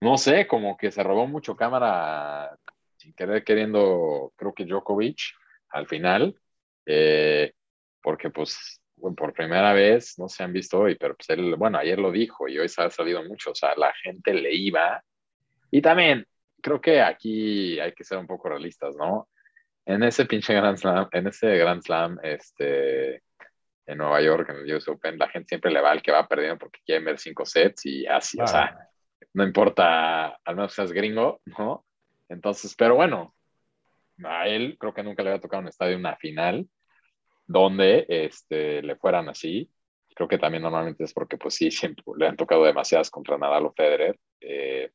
no 0.00 0.16
sé, 0.16 0.46
como 0.46 0.76
que 0.76 0.90
se 0.90 1.02
robó 1.02 1.26
mucho 1.26 1.56
cámara 1.56 2.58
sin 3.08 3.14
querer 3.14 3.42
queriendo, 3.42 4.32
creo 4.36 4.52
que 4.52 4.64
Djokovic 4.64 5.18
al 5.70 5.86
final, 5.86 6.38
eh, 6.86 7.52
porque 8.02 8.30
pues 8.30 8.80
por 9.16 9.32
primera 9.32 9.72
vez 9.72 10.18
no 10.18 10.28
se 10.28 10.42
han 10.42 10.52
visto 10.52 10.80
hoy, 10.80 10.96
pero 10.96 11.14
pues 11.14 11.30
él, 11.30 11.54
bueno, 11.56 11.78
ayer 11.78 11.98
lo 11.98 12.10
dijo 12.10 12.48
y 12.48 12.58
hoy 12.58 12.68
se 12.68 12.82
ha 12.82 12.90
salido 12.90 13.22
mucho, 13.24 13.52
o 13.52 13.54
sea, 13.54 13.74
la 13.76 13.92
gente 13.94 14.34
le 14.34 14.52
iba. 14.54 15.02
Y 15.70 15.80
también 15.80 16.26
creo 16.60 16.80
que 16.80 17.00
aquí 17.00 17.78
hay 17.78 17.92
que 17.92 18.04
ser 18.04 18.18
un 18.18 18.26
poco 18.26 18.48
realistas, 18.48 18.96
¿no? 18.96 19.28
En 19.86 20.02
ese 20.02 20.26
pinche 20.26 20.52
Grand 20.54 20.76
Slam, 20.76 21.08
en 21.12 21.28
ese 21.28 21.56
Grand 21.56 21.80
Slam, 21.80 22.18
este, 22.22 23.22
en 23.86 23.98
Nueva 23.98 24.20
York, 24.20 24.50
en 24.50 24.56
el 24.56 24.74
US 24.74 24.88
Open, 24.88 25.16
la 25.16 25.28
gente 25.28 25.48
siempre 25.48 25.70
le 25.70 25.80
va 25.80 25.92
al 25.92 26.02
que 26.02 26.12
va 26.12 26.26
perdiendo 26.26 26.58
porque 26.58 26.80
quiere 26.84 27.04
ver 27.04 27.18
cinco 27.18 27.46
sets 27.46 27.86
y 27.86 28.06
así, 28.06 28.40
o 28.40 28.46
sea, 28.46 28.76
no 29.32 29.44
importa, 29.44 30.38
al 30.44 30.56
menos 30.56 30.74
seas 30.74 30.92
gringo, 30.92 31.40
¿no? 31.46 31.84
Entonces, 32.28 32.74
pero 32.76 32.94
bueno, 32.94 33.34
a 34.24 34.48
él 34.48 34.76
creo 34.78 34.94
que 34.94 35.02
nunca 35.02 35.22
le 35.22 35.30
había 35.30 35.40
tocado 35.40 35.62
un 35.62 35.68
estadio 35.68 35.96
una 35.96 36.16
final 36.16 36.68
donde 37.46 38.06
este, 38.08 38.82
le 38.82 38.96
fueran 38.96 39.28
así. 39.28 39.70
Creo 40.14 40.28
que 40.28 40.38
también 40.38 40.62
normalmente 40.62 41.04
es 41.04 41.12
porque, 41.12 41.38
pues 41.38 41.54
sí, 41.54 41.70
siempre 41.70 42.04
le 42.16 42.28
han 42.28 42.36
tocado 42.36 42.64
demasiadas 42.64 43.10
contra 43.10 43.38
Nadal 43.38 43.66
o 43.66 43.72
Federer. 43.72 44.18
Eh, 44.40 44.90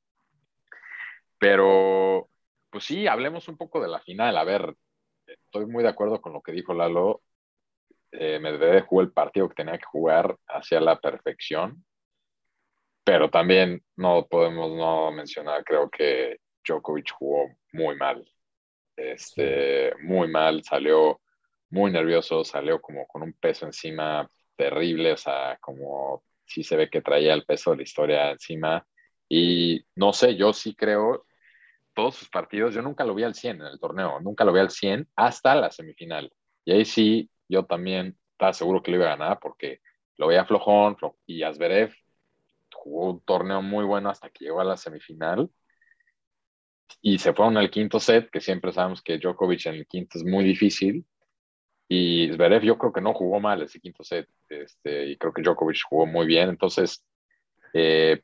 pero, 1.37 2.29
pues 2.69 2.85
sí, 2.85 3.07
hablemos 3.07 3.47
un 3.47 3.57
poco 3.57 3.81
de 3.81 3.89
la 3.89 3.99
final. 3.99 4.37
A 4.37 4.43
ver, 4.43 4.75
estoy 5.25 5.65
muy 5.65 5.83
de 5.83 5.89
acuerdo 5.89 6.21
con 6.21 6.33
lo 6.33 6.41
que 6.41 6.51
dijo 6.51 6.73
Lalo. 6.73 7.21
Eh, 8.11 8.39
Medvedev 8.39 8.85
jugó 8.85 9.01
el 9.01 9.11
partido 9.11 9.49
que 9.49 9.55
tenía 9.55 9.77
que 9.77 9.85
jugar 9.85 10.37
hacia 10.47 10.79
la 10.79 10.99
perfección, 10.99 11.83
pero 13.03 13.29
también 13.31 13.83
no 13.95 14.27
podemos 14.27 14.71
no 14.77 15.11
mencionar, 15.11 15.63
creo 15.63 15.89
que 15.89 16.37
Djokovic 16.65 17.11
jugó 17.13 17.49
muy 17.71 17.95
mal. 17.95 18.25
Este, 18.95 19.93
muy 20.01 20.27
mal, 20.27 20.63
salió 20.63 21.21
muy 21.69 21.91
nervioso, 21.91 22.43
salió 22.43 22.79
como 22.81 23.07
con 23.07 23.23
un 23.23 23.33
peso 23.33 23.65
encima 23.65 24.29
terrible, 24.55 25.13
o 25.13 25.17
sea, 25.17 25.57
como 25.59 26.23
sí 26.45 26.63
se 26.63 26.75
ve 26.75 26.89
que 26.89 27.01
traía 27.01 27.33
el 27.33 27.45
peso 27.45 27.71
de 27.71 27.77
la 27.77 27.83
historia 27.83 28.31
encima. 28.31 28.85
Y 29.27 29.83
no 29.95 30.13
sé, 30.13 30.35
yo 30.35 30.53
sí 30.53 30.75
creo, 30.75 31.25
todos 31.93 32.15
sus 32.15 32.29
partidos, 32.29 32.73
yo 32.75 32.81
nunca 32.81 33.03
lo 33.05 33.15
vi 33.15 33.23
al 33.23 33.35
100 33.35 33.61
en 33.61 33.67
el 33.67 33.79
torneo, 33.79 34.19
nunca 34.19 34.45
lo 34.45 34.53
vi 34.53 34.59
al 34.59 34.69
100 34.69 35.07
hasta 35.15 35.55
la 35.55 35.71
semifinal. 35.71 36.31
Y 36.65 36.73
ahí 36.73 36.85
sí, 36.85 37.29
yo 37.47 37.65
también 37.65 38.17
estaba 38.31 38.53
seguro 38.53 38.83
que 38.83 38.91
lo 38.91 38.97
iba 38.97 39.07
a 39.07 39.17
ganar 39.17 39.39
porque 39.39 39.81
lo 40.17 40.27
veía 40.27 40.45
flojón, 40.45 40.97
y 41.25 41.43
Asberev 41.43 41.93
jugó 42.73 43.11
un 43.11 43.21
torneo 43.21 43.61
muy 43.61 43.85
bueno 43.85 44.09
hasta 44.09 44.29
que 44.29 44.45
llegó 44.45 44.61
a 44.61 44.65
la 44.65 44.77
semifinal 44.77 45.49
y 47.01 47.17
se 47.19 47.33
fueron 47.33 47.57
al 47.57 47.69
quinto 47.69 47.99
set, 47.99 48.29
que 48.29 48.41
siempre 48.41 48.71
sabemos 48.71 49.01
que 49.01 49.17
Djokovic 49.17 49.65
en 49.67 49.75
el 49.75 49.87
quinto 49.87 50.17
es 50.17 50.23
muy 50.23 50.43
difícil. 50.43 51.05
Y 51.87 52.29
Zverev 52.33 52.63
yo 52.63 52.77
creo 52.77 52.93
que 52.93 53.01
no 53.01 53.13
jugó 53.13 53.39
mal 53.39 53.61
ese 53.61 53.79
quinto 53.79 54.03
set, 54.03 54.27
este, 54.49 55.07
y 55.07 55.17
creo 55.17 55.33
que 55.33 55.41
Djokovic 55.41 55.83
jugó 55.87 56.05
muy 56.05 56.25
bien. 56.25 56.49
Entonces, 56.49 57.05
eh, 57.73 58.21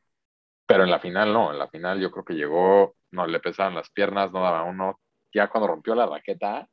pero 0.66 0.84
en 0.84 0.92
la 0.92 1.00
final 1.00 1.34
no, 1.34 1.52
en 1.52 1.60
la 1.60 1.68
final 1.68 2.00
yo 2.00 2.12
creo 2.12 2.24
que 2.26 2.36
llegó, 2.36 2.96
no 3.12 3.28
le 3.28 3.40
pesaban 3.40 3.76
las 3.76 3.90
piernas, 3.90 4.32
no 4.32 4.42
daba 4.42 4.64
uno. 4.64 5.00
Ya 5.34 5.48
cuando 5.50 5.68
rompió 5.68 5.96
la 5.96 6.06
raqueta, 6.06 6.68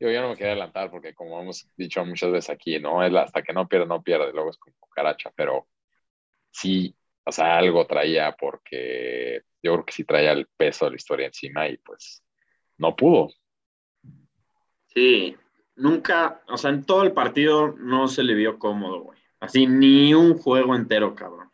yo 0.00 0.10
ya 0.10 0.20
no 0.20 0.30
me 0.30 0.36
quería 0.36 0.52
adelantar 0.52 0.90
porque 0.90 1.14
como 1.14 1.40
hemos 1.40 1.68
dicho 1.76 2.04
muchas 2.04 2.30
veces 2.30 2.50
aquí, 2.50 2.78
¿no? 2.80 3.02
Es 3.04 3.14
hasta 3.14 3.42
que 3.42 3.52
no 3.52 3.68
pierde, 3.68 3.86
no 3.86 4.02
pierde, 4.02 4.32
luego 4.32 4.50
es 4.50 4.58
como 4.58 4.76
cucaracha, 4.78 5.30
pero 5.34 5.68
sí, 6.50 6.94
o 7.26 7.32
sea, 7.32 7.58
algo 7.58 7.86
traía 7.86 8.36
porque 8.38 9.42
yo 9.62 9.72
creo 9.72 9.84
que 9.84 9.92
sí 9.92 10.04
traía 10.04 10.32
el 10.32 10.46
peso 10.56 10.84
de 10.84 10.92
la 10.92 10.96
historia 10.96 11.26
encima 11.26 11.68
y 11.68 11.76
pues 11.78 12.22
no 12.78 12.94
pudo. 12.94 13.30
Sí, 14.86 15.36
nunca, 15.74 16.40
o 16.48 16.56
sea, 16.56 16.70
en 16.70 16.84
todo 16.84 17.02
el 17.02 17.12
partido 17.12 17.74
no 17.78 18.06
se 18.06 18.22
le 18.22 18.34
vio 18.34 18.58
cómodo, 18.58 19.00
güey. 19.00 19.18
Así, 19.40 19.66
ni 19.66 20.14
un 20.14 20.38
juego 20.38 20.74
entero, 20.76 21.14
cabrón. 21.14 21.50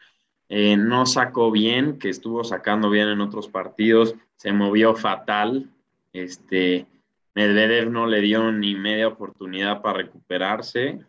Eh, 0.49 0.76
no 0.76 1.07
sacó 1.07 1.50
bien, 1.50 1.99
que 1.99 2.11
estuvo 2.11 2.45
sacando 2.45 2.91
bien 2.91 3.09
en 3.09 3.23
otros 3.23 3.49
partidos, 3.49 4.14
se 4.37 4.52
movió 4.52 4.95
fatal. 4.95 5.71
Este, 6.12 6.87
Medvedev 7.35 7.91
no 7.91 8.07
le 8.07 8.21
dio 8.21 8.52
ni 8.52 8.75
media 8.75 9.09
oportunidad 9.09 9.81
para 9.81 9.99
recuperarse. 9.99 11.00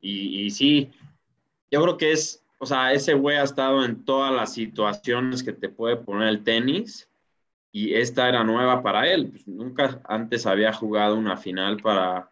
Y, 0.00 0.44
y 0.44 0.50
sí, 0.50 0.92
yo 1.70 1.82
creo 1.82 1.96
que 1.96 2.12
es 2.12 2.43
o 2.64 2.66
sea, 2.66 2.94
ese 2.94 3.12
güey 3.12 3.36
ha 3.36 3.42
estado 3.42 3.84
en 3.84 4.06
todas 4.06 4.32
las 4.32 4.54
situaciones 4.54 5.42
que 5.42 5.52
te 5.52 5.68
puede 5.68 5.96
poner 5.96 6.28
el 6.28 6.42
tenis 6.42 7.10
y 7.70 7.92
esta 7.92 8.26
era 8.26 8.42
nueva 8.42 8.82
para 8.82 9.06
él. 9.06 9.28
Pues, 9.28 9.46
nunca 9.46 10.00
antes 10.04 10.46
había 10.46 10.72
jugado 10.72 11.14
una 11.16 11.36
final 11.36 11.76
para 11.76 12.30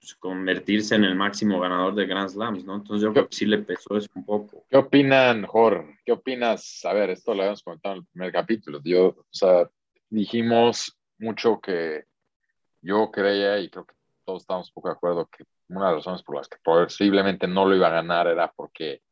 pues, 0.00 0.16
convertirse 0.16 0.96
en 0.96 1.04
el 1.04 1.14
máximo 1.14 1.60
ganador 1.60 1.94
de 1.94 2.06
Grand 2.06 2.28
Slams, 2.28 2.64
¿no? 2.64 2.74
Entonces 2.74 3.04
yo 3.04 3.12
creo 3.12 3.28
que 3.28 3.36
sí 3.36 3.46
le 3.46 3.58
pesó 3.58 3.96
eso 3.96 4.08
un 4.16 4.24
poco. 4.24 4.64
¿Qué 4.68 4.76
opinan, 4.76 5.46
Jor? 5.46 5.86
¿Qué 6.04 6.10
opinas? 6.10 6.84
A 6.84 6.92
ver, 6.92 7.10
esto 7.10 7.32
lo 7.32 7.42
habíamos 7.42 7.62
comentado 7.62 7.94
en 7.94 8.00
el 8.00 8.06
primer 8.06 8.32
capítulo. 8.32 8.80
Yo, 8.82 9.06
o 9.06 9.26
sea, 9.30 9.70
dijimos 10.10 10.98
mucho 11.18 11.60
que 11.60 12.02
yo 12.82 13.12
creía 13.12 13.60
y 13.60 13.70
creo 13.70 13.86
que 13.86 13.94
todos 14.24 14.42
estamos 14.42 14.70
un 14.70 14.74
poco 14.74 14.88
de 14.88 14.94
acuerdo 14.94 15.26
que 15.26 15.44
una 15.68 15.86
de 15.86 15.94
las 15.94 16.04
razones 16.04 16.24
por 16.24 16.34
las 16.34 16.48
que 16.48 16.56
posiblemente 16.64 17.46
no 17.46 17.64
lo 17.64 17.76
iba 17.76 17.86
a 17.86 17.92
ganar 17.92 18.26
era 18.26 18.50
porque 18.50 19.02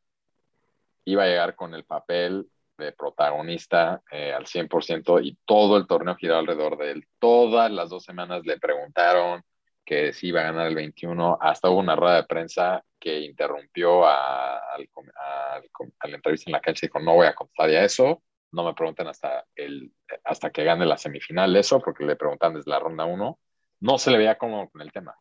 iba 1.07 1.23
a 1.23 1.27
llegar 1.27 1.55
con 1.55 1.73
el 1.73 1.85
papel 1.85 2.47
de 2.77 2.91
protagonista 2.91 4.01
eh, 4.11 4.33
al 4.33 4.45
100% 4.45 5.23
y 5.23 5.37
todo 5.45 5.77
el 5.77 5.87
torneo 5.87 6.15
giró 6.15 6.37
alrededor 6.37 6.77
de 6.77 6.91
él. 6.91 7.07
Todas 7.17 7.71
las 7.71 7.89
dos 7.89 8.03
semanas 8.03 8.45
le 8.45 8.59
preguntaron 8.59 9.41
que 9.85 10.11
si 10.11 10.27
iba 10.27 10.41
a 10.41 10.51
ganar 10.51 10.67
el 10.67 10.75
21, 10.75 11.37
hasta 11.39 11.69
hubo 11.69 11.79
una 11.79 11.95
rueda 11.95 12.17
de 12.17 12.25
prensa 12.25 12.83
que 12.99 13.21
interrumpió 13.21 14.05
a, 14.05 14.61
la 14.77 16.15
entrevista 16.15 16.49
en 16.49 16.53
la 16.53 16.59
cancha 16.59 16.85
y 16.85 16.89
dijo, 16.89 16.99
no 16.99 17.15
voy 17.15 17.27
a 17.27 17.35
contestar 17.35 17.69
ya 17.69 17.83
eso, 17.85 18.21
no 18.51 18.65
me 18.65 18.73
pregunten 18.73 19.07
hasta, 19.07 19.45
el, 19.55 19.93
hasta 20.25 20.49
que 20.49 20.65
gane 20.65 20.85
la 20.85 20.97
semifinal 20.97 21.55
eso, 21.55 21.79
porque 21.81 22.03
le 22.03 22.17
preguntan 22.17 22.53
desde 22.53 22.69
la 22.69 22.79
ronda 22.79 23.05
1. 23.05 23.39
No 23.79 23.97
se 23.97 24.11
le 24.11 24.17
veía 24.17 24.37
cómodo 24.37 24.69
con 24.69 24.81
el 24.81 24.91
tema. 24.91 25.15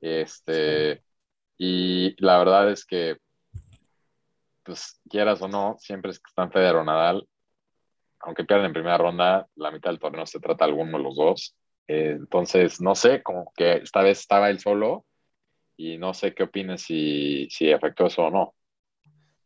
Este, 0.00 1.02
Y 1.58 2.16
la 2.24 2.38
verdad 2.38 2.70
es 2.70 2.86
que 2.86 3.18
pues 4.68 5.00
quieras 5.08 5.40
o 5.40 5.48
no, 5.48 5.76
siempre 5.78 6.10
es 6.10 6.18
que 6.18 6.28
están 6.28 6.52
Federer 6.52 6.76
o 6.76 6.84
Nadal, 6.84 7.26
aunque 8.20 8.44
pierden 8.44 8.66
en 8.66 8.72
primera 8.74 8.98
ronda, 8.98 9.46
la 9.56 9.70
mitad 9.70 9.90
del 9.90 9.98
torneo 9.98 10.26
se 10.26 10.40
trata 10.40 10.66
alguno 10.66 10.98
de 10.98 11.02
los 11.02 11.16
dos. 11.16 11.56
Eh, 11.86 12.16
entonces, 12.18 12.80
no 12.80 12.94
sé, 12.94 13.22
como 13.22 13.50
que 13.56 13.78
esta 13.78 14.02
vez 14.02 14.20
estaba 14.20 14.50
él 14.50 14.58
solo 14.58 15.06
y 15.76 15.96
no 15.96 16.12
sé 16.12 16.34
qué 16.34 16.42
opines 16.42 16.82
si, 16.82 17.48
si 17.50 17.72
afectó 17.72 18.06
eso 18.06 18.26
o 18.26 18.30
no. 18.30 18.54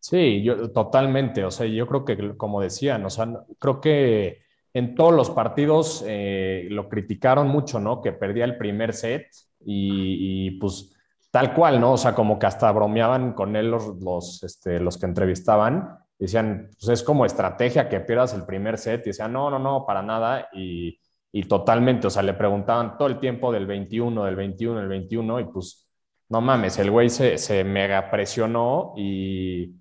Sí, 0.00 0.42
yo 0.42 0.72
totalmente. 0.72 1.44
O 1.44 1.50
sea, 1.52 1.66
yo 1.66 1.86
creo 1.86 2.04
que, 2.04 2.36
como 2.36 2.60
decían, 2.60 3.04
o 3.04 3.10
sea, 3.10 3.28
creo 3.60 3.80
que 3.80 4.42
en 4.74 4.96
todos 4.96 5.12
los 5.12 5.30
partidos 5.30 6.02
eh, 6.08 6.66
lo 6.70 6.88
criticaron 6.88 7.46
mucho, 7.46 7.78
¿no? 7.78 8.02
Que 8.02 8.10
perdía 8.10 8.44
el 8.44 8.56
primer 8.56 8.94
set 8.94 9.28
y, 9.60 10.46
y 10.46 10.50
pues 10.58 10.96
Tal 11.32 11.54
cual, 11.54 11.80
¿no? 11.80 11.94
O 11.94 11.96
sea, 11.96 12.14
como 12.14 12.38
que 12.38 12.44
hasta 12.44 12.70
bromeaban 12.72 13.32
con 13.32 13.56
él 13.56 13.70
los, 13.70 13.96
los, 14.02 14.42
este, 14.44 14.78
los 14.78 14.98
que 14.98 15.06
entrevistaban. 15.06 15.98
Decían, 16.18 16.68
pues 16.78 16.88
es 16.90 17.02
como 17.02 17.24
estrategia 17.24 17.88
que 17.88 18.00
pierdas 18.00 18.34
el 18.34 18.44
primer 18.44 18.76
set. 18.76 19.00
Y 19.06 19.10
decían, 19.10 19.32
no, 19.32 19.48
no, 19.50 19.58
no, 19.58 19.86
para 19.86 20.02
nada. 20.02 20.50
Y, 20.52 21.00
y 21.32 21.44
totalmente, 21.44 22.06
o 22.06 22.10
sea, 22.10 22.22
le 22.22 22.34
preguntaban 22.34 22.98
todo 22.98 23.08
el 23.08 23.18
tiempo 23.18 23.50
del 23.50 23.66
21, 23.66 24.24
del 24.24 24.36
21, 24.36 24.80
del 24.80 24.88
21. 24.88 25.40
Y 25.40 25.44
pues, 25.44 25.88
no 26.28 26.42
mames, 26.42 26.78
el 26.78 26.90
güey 26.90 27.08
se, 27.08 27.38
se 27.38 27.64
mega 27.64 28.10
presionó 28.10 28.92
y, 28.96 29.74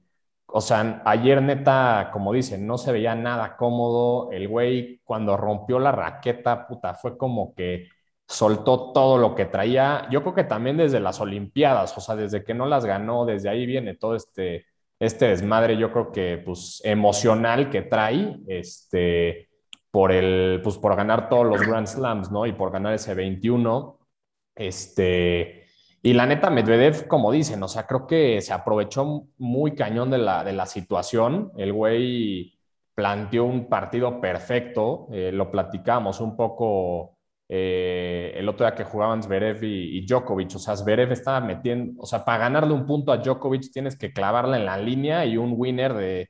o 0.48 0.62
sea, 0.62 1.02
ayer 1.06 1.42
neta, 1.42 2.12
como 2.14 2.32
dicen, 2.32 2.66
no 2.66 2.78
se 2.78 2.94
veía 2.94 3.14
nada 3.14 3.58
cómodo. 3.58 4.32
El 4.32 4.48
güey, 4.48 5.02
cuando 5.04 5.36
rompió 5.36 5.80
la 5.80 5.92
raqueta, 5.92 6.66
puta, 6.66 6.94
fue 6.94 7.18
como 7.18 7.54
que 7.54 7.90
soltó 8.32 8.92
todo 8.94 9.18
lo 9.18 9.36
que 9.36 9.46
traía. 9.46 10.08
Yo 10.10 10.22
creo 10.22 10.34
que 10.34 10.44
también 10.46 10.78
desde 10.78 11.00
las 11.00 11.20
Olimpiadas, 11.20 11.98
o 11.98 12.02
sea, 12.02 12.16
desde 12.16 12.44
que 12.44 12.54
no 12.54 12.66
las 12.66 12.86
ganó, 12.86 13.26
desde 13.26 13.50
ahí 13.50 13.66
viene 13.66 13.96
todo 13.96 14.16
este, 14.16 14.66
este 15.00 15.28
desmadre, 15.28 15.78
yo 15.78 15.92
creo 15.92 16.12
que 16.12 16.42
pues 16.44 16.82
emocional 16.84 17.70
que 17.70 17.84
trae, 17.84 18.40
este, 18.48 19.50
por 19.92 20.12
el, 20.12 20.62
pues 20.64 20.78
por 20.78 20.96
ganar 20.96 21.30
todos 21.30 21.46
los 21.46 21.62
Grand 21.62 21.88
Slams, 21.88 22.32
¿no? 22.32 22.46
Y 22.46 22.54
por 22.54 22.72
ganar 22.72 22.94
ese 22.94 23.14
21, 23.14 24.00
este, 24.56 25.66
y 26.02 26.14
la 26.14 26.26
neta 26.26 26.50
Medvedev, 26.50 27.08
como 27.08 27.32
dicen, 27.32 27.62
o 27.62 27.68
sea, 27.68 27.86
creo 27.86 28.08
que 28.08 28.42
se 28.42 28.54
aprovechó 28.54 29.28
muy 29.38 29.76
cañón 29.76 30.10
de 30.10 30.18
la, 30.18 30.44
de 30.44 30.54
la 30.54 30.66
situación, 30.66 31.52
el 31.58 31.74
güey 31.74 32.58
planteó 32.96 33.46
un 33.46 33.70
partido 33.70 34.20
perfecto, 34.22 35.08
eh, 35.12 35.32
lo 35.32 35.52
platicamos 35.52 36.20
un 36.22 36.36
poco 36.36 37.18
eh, 37.54 38.32
el 38.38 38.48
otro 38.48 38.66
día 38.66 38.74
que 38.74 38.86
jugaban 38.86 39.22
Zverev 39.22 39.62
y, 39.62 40.06
Djokovic, 40.06 40.56
o 40.56 40.60
sea, 40.60 40.74
Zverev 40.78 41.12
estaba 41.12 41.42
metiendo, 41.42 42.02
o 42.02 42.06
sea, 42.06 42.24
para 42.24 42.38
ganarle 42.38 42.74
un 42.74 42.86
punto 42.86 43.12
a 43.12 43.18
Djokovic 43.18 43.74
tienes 43.74 43.98
que 43.98 44.14
clavarla 44.14 44.56
en 44.56 44.64
la 44.64 44.78
línea 44.78 45.26
y 45.26 45.36
un 45.36 45.56
winner 45.58 45.94
de 45.94 46.30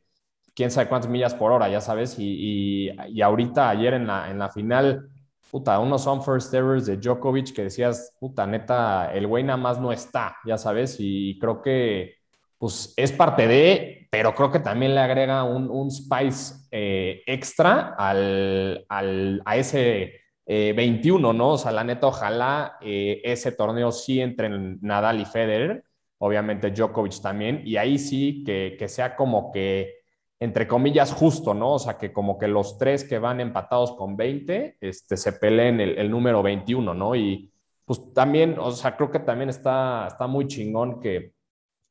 quién 0.56 0.72
sabe 0.72 0.90
cuántas 0.90 1.12
millas 1.12 1.36
por 1.36 1.52
hora, 1.52 1.70
ya 1.70 1.80
sabes, 1.80 2.18
y, 2.18 2.90
y, 3.08 3.22
ahorita 3.22 3.70
ayer 3.70 3.94
en 3.94 4.08
la, 4.08 4.32
en 4.32 4.40
la 4.40 4.50
final 4.50 5.10
puta, 5.52 5.78
unos 5.78 6.10
first 6.26 6.52
errors 6.56 6.88
de 6.88 6.98
Djokovic 6.98 7.54
que 7.54 7.66
decías, 7.66 8.16
puta, 8.20 8.48
neta, 8.48 9.14
el 9.14 9.28
güey 9.28 9.44
nada 9.44 9.58
más 9.58 9.80
no 9.80 9.92
está, 9.92 10.38
ya 10.44 10.58
sabes, 10.58 10.96
y 10.98 11.38
creo 11.38 11.62
que 11.62 12.16
pues 12.58 12.96
es 12.98 13.12
parte 13.12 13.48
de, 13.48 14.08
pero 14.10 14.34
creo 14.34 14.52
que 14.52 14.60
también 14.60 14.96
le 14.96 15.02
agrega 15.02 15.44
un, 15.44 15.70
un 15.70 15.92
spice 15.92 16.56
eh, 16.72 17.22
extra 17.28 17.94
al, 17.96 18.86
al, 18.90 19.42
a 19.46 19.58
ese 19.58 20.21
eh, 20.54 20.74
21, 20.74 21.32
¿no? 21.32 21.52
O 21.52 21.58
sea, 21.58 21.72
la 21.72 21.86
neta, 21.86 22.08
ojalá 22.08 22.78
eh, 22.82 23.22
ese 23.24 23.54
torneo 23.54 23.90
sí 23.94 24.20
entre 24.20 24.50
Nadal 24.50 25.22
y 25.22 25.26
Federer, 25.26 25.86
obviamente 26.18 26.72
Djokovic 26.72 27.22
también, 27.22 27.62
y 27.66 27.78
ahí 27.78 27.98
sí 27.98 28.44
que, 28.44 28.76
que 28.78 28.90
sea 28.90 29.16
como 29.16 29.50
que 29.54 30.02
entre 30.42 30.68
comillas, 30.68 31.14
justo, 31.14 31.54
¿no? 31.54 31.76
O 31.76 31.80
sea, 31.80 31.98
que 31.98 32.12
como 32.12 32.38
que 32.38 32.50
los 32.50 32.78
tres 32.78 33.06
que 33.06 33.18
van 33.18 33.40
empatados 33.40 33.94
con 33.94 34.18
20, 34.18 34.78
este, 34.82 35.16
se 35.16 35.32
peleen 35.34 35.80
el, 35.80 35.98
el, 35.98 36.12
número 36.12 36.44
21, 36.44 36.94
¿no? 36.96 37.16
Y 37.16 37.50
pues 37.86 38.14
también, 38.14 38.58
o 38.60 38.72
sea, 38.72 38.98
creo 38.98 39.10
que 39.10 39.20
también 39.20 39.50
está, 39.50 40.08
está 40.08 40.28
muy 40.28 40.48
chingón 40.48 41.00
que 41.00 41.34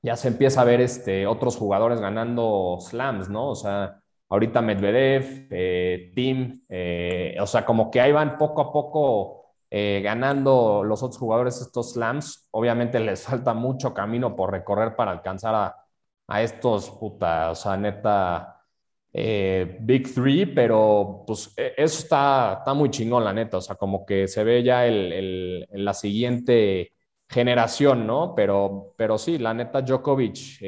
ya 0.02 0.16
se 0.16 0.28
empieza 0.28 0.60
a 0.60 0.64
ver 0.64 0.82
este, 0.82 1.26
otros 1.26 1.56
jugadores 1.56 1.98
ganando 2.00 2.76
slams, 2.78 3.30
¿no? 3.30 3.50
O 3.50 3.54
sea, 3.54 3.99
ahorita 4.30 4.62
Medvedev, 4.62 5.48
eh, 5.50 6.12
Tim, 6.14 6.64
eh, 6.68 7.36
o 7.40 7.46
sea, 7.46 7.64
como 7.66 7.90
que 7.90 8.00
ahí 8.00 8.12
van 8.12 8.38
poco 8.38 8.62
a 8.62 8.72
poco 8.72 9.44
eh, 9.70 10.00
ganando 10.02 10.82
los 10.84 11.02
otros 11.02 11.18
jugadores 11.18 11.60
estos 11.60 11.92
slams. 11.92 12.48
Obviamente 12.52 13.00
les 13.00 13.22
falta 13.26 13.54
mucho 13.54 13.94
camino 13.94 14.34
por 14.36 14.50
recorrer 14.52 14.96
para 14.96 15.12
alcanzar 15.12 15.54
a 15.54 15.76
a 16.32 16.42
estos, 16.42 16.90
puta, 16.90 17.50
o 17.50 17.54
sea, 17.56 17.76
neta, 17.76 18.62
Big 19.12 20.14
Three, 20.14 20.46
pero 20.46 21.24
pues 21.26 21.52
e, 21.56 21.74
eso 21.76 21.98
está, 21.98 22.56
está 22.58 22.74
muy 22.74 22.90
chingón, 22.90 23.24
la 23.24 23.32
neta, 23.32 23.56
o 23.58 23.60
sea, 23.60 23.76
como 23.76 24.06
que 24.06 24.28
se 24.28 24.44
ve 24.44 24.62
ya 24.62 24.86
el, 24.86 25.66
la 25.72 25.94
siguiente 25.94 26.92
generación, 27.28 28.06
¿no? 28.06 28.34
Pero, 28.34 28.94
pero 28.96 29.18
sí, 29.18 29.38
la 29.38 29.54
neta, 29.54 29.82
Djokovic, 29.82 30.58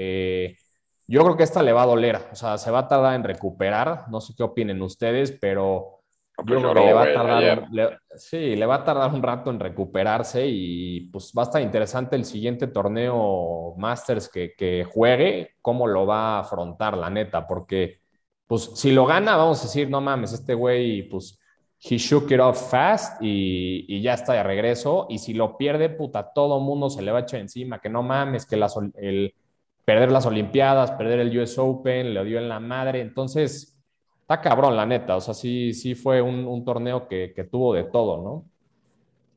yo 1.06 1.22
creo 1.22 1.36
que 1.36 1.42
esta 1.42 1.62
le 1.62 1.72
va 1.72 1.82
a 1.82 1.86
doler, 1.86 2.18
o 2.32 2.34
sea, 2.34 2.58
se 2.58 2.70
va 2.70 2.80
a 2.80 2.88
tardar 2.88 3.14
en 3.14 3.24
recuperar, 3.24 4.08
no 4.10 4.20
sé 4.20 4.34
qué 4.36 4.42
opinen 4.42 4.80
ustedes, 4.82 5.32
pero 5.32 6.02
yo 6.46 6.56
creo 6.56 6.74
que 6.74 6.80
le 6.80 6.92
va 6.92 7.02
a 7.02 7.14
tardar, 7.14 7.68
le, 7.70 7.98
sí, 8.16 8.56
le 8.56 8.66
va 8.66 8.76
a 8.76 8.84
tardar 8.84 9.12
un 9.12 9.22
rato 9.22 9.50
en 9.50 9.60
recuperarse 9.60 10.46
y 10.46 11.00
pues 11.12 11.32
va 11.36 11.42
a 11.42 11.44
estar 11.44 11.62
interesante 11.62 12.16
el 12.16 12.24
siguiente 12.24 12.66
torneo 12.66 13.74
Masters 13.76 14.28
que, 14.28 14.54
que 14.56 14.84
juegue, 14.84 15.56
cómo 15.60 15.86
lo 15.86 16.06
va 16.06 16.36
a 16.36 16.40
afrontar, 16.40 16.96
la 16.96 17.10
neta, 17.10 17.46
porque 17.46 18.00
pues 18.46 18.70
si 18.74 18.92
lo 18.92 19.06
gana, 19.06 19.36
vamos 19.36 19.60
a 19.60 19.64
decir, 19.64 19.88
no 19.88 20.00
mames, 20.00 20.32
este 20.32 20.54
güey, 20.54 21.08
pues 21.08 21.38
he 21.80 21.96
shook 21.96 22.30
it 22.30 22.40
off 22.40 22.70
fast 22.70 23.20
y, 23.22 23.86
y, 23.88 24.02
ya 24.02 24.14
está 24.14 24.34
de 24.34 24.42
regreso. 24.42 25.06
Y 25.08 25.18
si 25.18 25.34
lo 25.34 25.56
pierde, 25.56 25.88
puta, 25.88 26.32
todo 26.32 26.60
mundo 26.60 26.90
se 26.90 27.02
le 27.02 27.10
va 27.10 27.20
a 27.20 27.22
echar 27.22 27.40
encima, 27.40 27.80
que 27.80 27.88
no 27.88 28.02
mames, 28.02 28.46
que 28.46 28.56
las, 28.56 28.76
el 28.96 29.34
perder 29.84 30.12
las 30.12 30.26
Olimpiadas, 30.26 30.92
perder 30.92 31.20
el 31.20 31.38
US 31.38 31.58
Open, 31.58 32.14
le 32.14 32.24
dio 32.24 32.38
en 32.38 32.48
la 32.48 32.60
madre. 32.60 33.00
Entonces, 33.00 33.78
está 34.20 34.40
cabrón, 34.40 34.76
la 34.76 34.86
neta. 34.86 35.16
O 35.16 35.20
sea, 35.20 35.34
sí, 35.34 35.72
sí 35.72 35.94
fue 35.94 36.22
un, 36.22 36.64
torneo 36.64 37.08
que, 37.08 37.48
tuvo 37.50 37.74
de 37.74 37.84
todo, 37.84 38.22
¿no? 38.22 38.44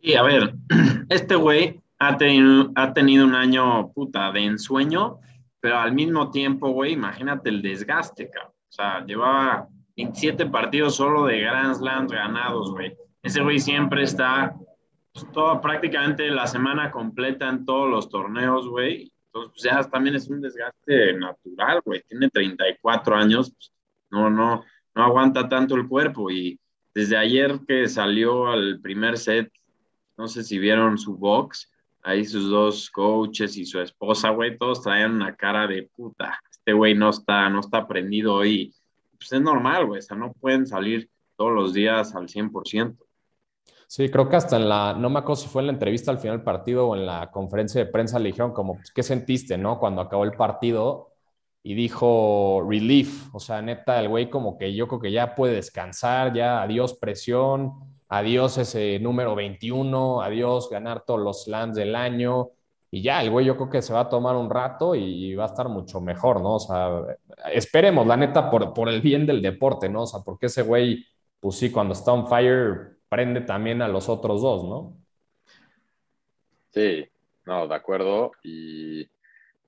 Y 0.02 0.14
a 0.14 0.24
ver, 0.24 0.54
este 1.10 1.36
güey 1.36 1.82
ha 2.00 2.18
tenido, 2.18 2.72
ha 2.76 2.94
tenido 2.94 3.26
un 3.26 3.36
año 3.36 3.92
puta 3.94 4.32
de 4.32 4.46
ensueño, 4.46 5.20
pero 5.60 5.78
al 5.78 5.94
mismo 5.94 6.30
tiempo, 6.30 6.70
güey, 6.70 6.94
imagínate 6.94 7.50
el 7.50 7.62
desgaste, 7.62 8.30
cabrón. 8.30 8.54
O 8.70 8.72
sea, 8.72 9.06
llevaba 9.06 9.68
27 9.96 10.48
partidos 10.48 10.96
solo 10.96 11.26
de 11.26 11.40
Grand 11.40 11.76
Slam 11.76 12.08
ganados, 12.08 12.72
güey. 12.72 12.96
Ese 13.24 13.42
güey 13.42 13.60
siempre 13.60 14.04
está 14.04 14.54
pues, 15.14 15.26
toda, 15.32 15.62
prácticamente 15.62 16.30
la 16.30 16.46
semana 16.46 16.92
completa 16.92 17.50
en 17.50 17.66
todos 17.66 17.90
los 17.90 18.10
torneos, 18.10 18.68
güey. 18.68 19.12
Entonces, 19.36 19.52
pues 19.52 19.64
ya 19.64 19.90
también 19.90 20.16
es 20.16 20.30
un 20.30 20.42
desgaste 20.42 21.14
natural, 21.14 21.82
güey. 21.84 22.02
Tiene 22.08 22.30
34 22.30 23.16
años, 23.18 23.52
pues, 23.52 23.72
no, 24.10 24.30
no, 24.30 24.64
no 24.96 25.04
aguanta 25.04 25.50
tanto 25.50 25.76
el 25.76 25.90
cuerpo 25.90 26.32
y 26.32 26.58
desde 26.94 27.18
ayer 27.18 27.60
que 27.68 27.90
salió 27.90 28.48
al 28.48 28.80
primer 28.80 29.18
set, 29.18 29.52
no 30.18 30.30
sé 30.30 30.44
si 30.44 30.58
vieron 30.58 30.98
su 30.98 31.18
box, 31.18 31.70
ahí 32.02 32.24
sus 32.24 32.50
dos 32.50 32.90
coaches 32.90 33.58
y 33.58 33.66
su 33.66 33.82
esposa, 33.82 34.30
güey, 34.30 34.58
todos 34.58 34.82
traían 34.82 35.16
una 35.16 35.36
cara 35.36 35.68
de 35.68 35.84
puta, 35.84 36.40
este 36.50 36.72
güey 36.72 36.96
no 36.96 37.10
está, 37.10 37.50
no 37.50 37.60
está 37.60 37.86
prendido 37.86 38.36
hoy. 38.36 38.74
Pues 39.18 39.34
es 39.34 39.42
normal, 39.42 39.86
güey, 39.86 40.00
o 40.00 40.02
sea, 40.02 40.16
no 40.16 40.32
pueden 40.32 40.66
salir 40.66 41.10
todos 41.36 41.52
los 41.52 41.74
días 41.74 42.16
al 42.16 42.30
100%. 42.30 42.96
Sí, 43.96 44.10
creo 44.10 44.28
que 44.28 44.36
hasta 44.36 44.58
en 44.58 44.68
la, 44.68 44.94
no 44.94 45.10
me 45.10 45.20
acuerdo 45.20 45.42
si 45.42 45.48
fue 45.48 45.62
en 45.62 45.68
la 45.68 45.72
entrevista 45.72 46.12
al 46.12 46.20
final 46.20 46.36
del 46.36 46.44
partido 46.44 46.90
o 46.90 46.98
en 46.98 47.06
la 47.06 47.32
conferencia 47.32 47.80
de 47.82 47.90
prensa 47.90 48.20
le 48.20 48.28
dijeron 48.28 48.52
como, 48.52 48.76
pues, 48.76 48.92
¿qué 48.92 49.02
sentiste, 49.04 49.58
no? 49.58 49.80
Cuando 49.80 50.02
acabó 50.02 50.26
el 50.26 50.34
partido 50.34 51.14
y 51.64 51.76
dijo 51.76 52.62
relief, 52.68 53.34
o 53.34 53.40
sea, 53.40 53.62
neta, 53.62 53.98
el 54.02 54.10
güey 54.10 54.30
como 54.30 54.58
que 54.58 54.76
yo 54.76 54.90
creo 54.90 55.00
que 55.00 55.14
ya 55.14 55.34
puede 55.34 55.54
descansar, 55.54 56.34
ya 56.34 56.62
adiós 56.62 56.96
presión, 56.96 57.72
adiós 58.10 58.58
ese 58.58 59.00
número 59.00 59.34
21, 59.34 60.22
adiós 60.22 60.70
ganar 60.70 61.06
todos 61.06 61.22
los 61.22 61.46
slams 61.46 61.78
del 61.78 61.96
año, 61.96 62.50
y 62.92 63.02
ya, 63.02 63.22
el 63.24 63.30
güey 63.32 63.46
yo 63.46 63.56
creo 63.56 63.70
que 63.70 63.82
se 63.82 63.94
va 63.94 64.02
a 64.02 64.10
tomar 64.10 64.36
un 64.36 64.50
rato 64.50 64.94
y 64.96 65.36
va 65.36 65.46
a 65.46 65.48
estar 65.48 65.70
mucho 65.70 66.02
mejor, 66.02 66.42
¿no? 66.42 66.56
O 66.56 66.60
sea, 66.60 67.02
esperemos, 67.54 68.06
la 68.06 68.18
neta, 68.18 68.50
por, 68.50 68.74
por 68.74 68.90
el 68.90 69.00
bien 69.02 69.26
del 69.26 69.42
deporte, 69.42 69.88
¿no? 69.88 70.04
O 70.04 70.08
sea, 70.08 70.20
porque 70.20 70.48
ese 70.48 70.64
güey, 70.64 71.06
pues 71.40 71.56
sí, 71.56 71.72
cuando 71.72 71.94
está 71.94 72.12
on 72.12 72.28
fire, 72.28 72.95
prende 73.10 73.42
también 73.42 73.82
a 73.82 73.88
los 73.88 74.10
otros 74.10 74.42
dos, 74.42 74.64
¿no? 74.64 74.98
Sí, 76.72 77.08
no, 77.46 77.68
de 77.68 77.76
acuerdo, 77.76 78.34
y 78.44 79.04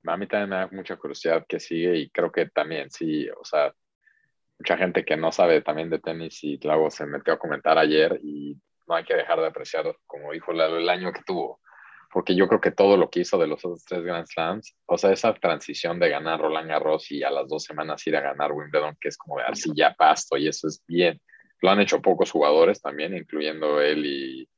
a 0.05 0.17
mí 0.17 0.27
también 0.27 0.49
me 0.49 0.55
da 0.57 0.69
mucha 0.71 0.97
curiosidad 0.97 1.45
que 1.47 1.59
sigue 1.59 1.97
y 1.97 2.09
creo 2.09 2.31
que 2.31 2.47
también 2.47 2.89
sí, 2.89 3.29
o 3.29 3.45
sea, 3.45 3.73
mucha 4.59 4.77
gente 4.77 5.05
que 5.05 5.15
no 5.15 5.31
sabe 5.31 5.61
también 5.61 5.89
de 5.89 5.99
tenis 5.99 6.43
y 6.43 6.57
luego 6.57 6.89
se 6.89 7.05
metió 7.05 7.33
a 7.33 7.39
comentar 7.39 7.77
ayer 7.77 8.19
y 8.23 8.57
no 8.87 8.95
hay 8.95 9.03
que 9.03 9.15
dejar 9.15 9.39
de 9.39 9.47
apreciar, 9.47 9.95
como 10.05 10.31
dijo 10.31 10.51
el 10.51 10.89
año 10.89 11.11
que 11.13 11.21
tuvo, 11.23 11.59
porque 12.11 12.35
yo 12.35 12.47
creo 12.47 12.61
que 12.61 12.71
todo 12.71 12.97
lo 12.97 13.09
que 13.09 13.21
hizo 13.21 13.37
de 13.37 13.47
los 13.47 13.63
otros 13.63 13.83
tres 13.85 14.03
Grand 14.03 14.25
Slams, 14.25 14.75
o 14.85 14.97
sea, 14.97 15.11
esa 15.11 15.33
transición 15.33 15.99
de 15.99 16.09
ganar 16.09 16.39
Roland 16.39 16.69
Garros 16.69 17.11
y 17.11 17.23
a 17.23 17.29
las 17.29 17.47
dos 17.47 17.63
semanas 17.63 18.05
ir 18.07 18.15
a 18.15 18.21
ganar 18.21 18.51
Wimbledon, 18.51 18.97
que 18.99 19.09
es 19.09 19.17
como 19.17 19.37
de 19.37 19.43
arcilla 19.43 19.93
pasto 19.93 20.37
y 20.37 20.47
eso 20.47 20.67
es 20.67 20.83
bien. 20.87 21.21
Lo 21.61 21.69
han 21.69 21.79
hecho 21.79 22.01
pocos 22.01 22.31
jugadores 22.31 22.81
también, 22.81 23.15
incluyendo 23.15 23.81
él 23.81 24.05
y, 24.05 24.49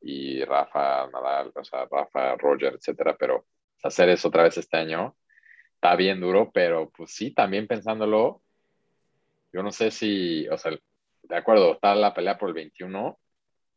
y 0.00 0.44
Rafa 0.44 1.08
Nadal, 1.08 1.52
o 1.54 1.64
sea, 1.64 1.86
Rafa, 1.90 2.36
Roger, 2.36 2.74
etcétera, 2.74 3.16
pero 3.18 3.46
hacer 3.82 4.08
eso 4.08 4.28
otra 4.28 4.44
vez 4.44 4.56
este 4.58 4.76
año. 4.76 5.16
Está 5.74 5.96
bien 5.96 6.20
duro, 6.20 6.50
pero 6.52 6.90
pues 6.90 7.14
sí, 7.14 7.32
también 7.32 7.66
pensándolo, 7.66 8.42
yo 9.52 9.62
no 9.62 9.70
sé 9.70 9.90
si, 9.90 10.48
o 10.48 10.56
sea, 10.56 10.72
de 11.22 11.36
acuerdo, 11.36 11.74
está 11.74 11.94
la 11.94 12.14
pelea 12.14 12.38
por 12.38 12.48
el 12.48 12.54
21, 12.54 13.18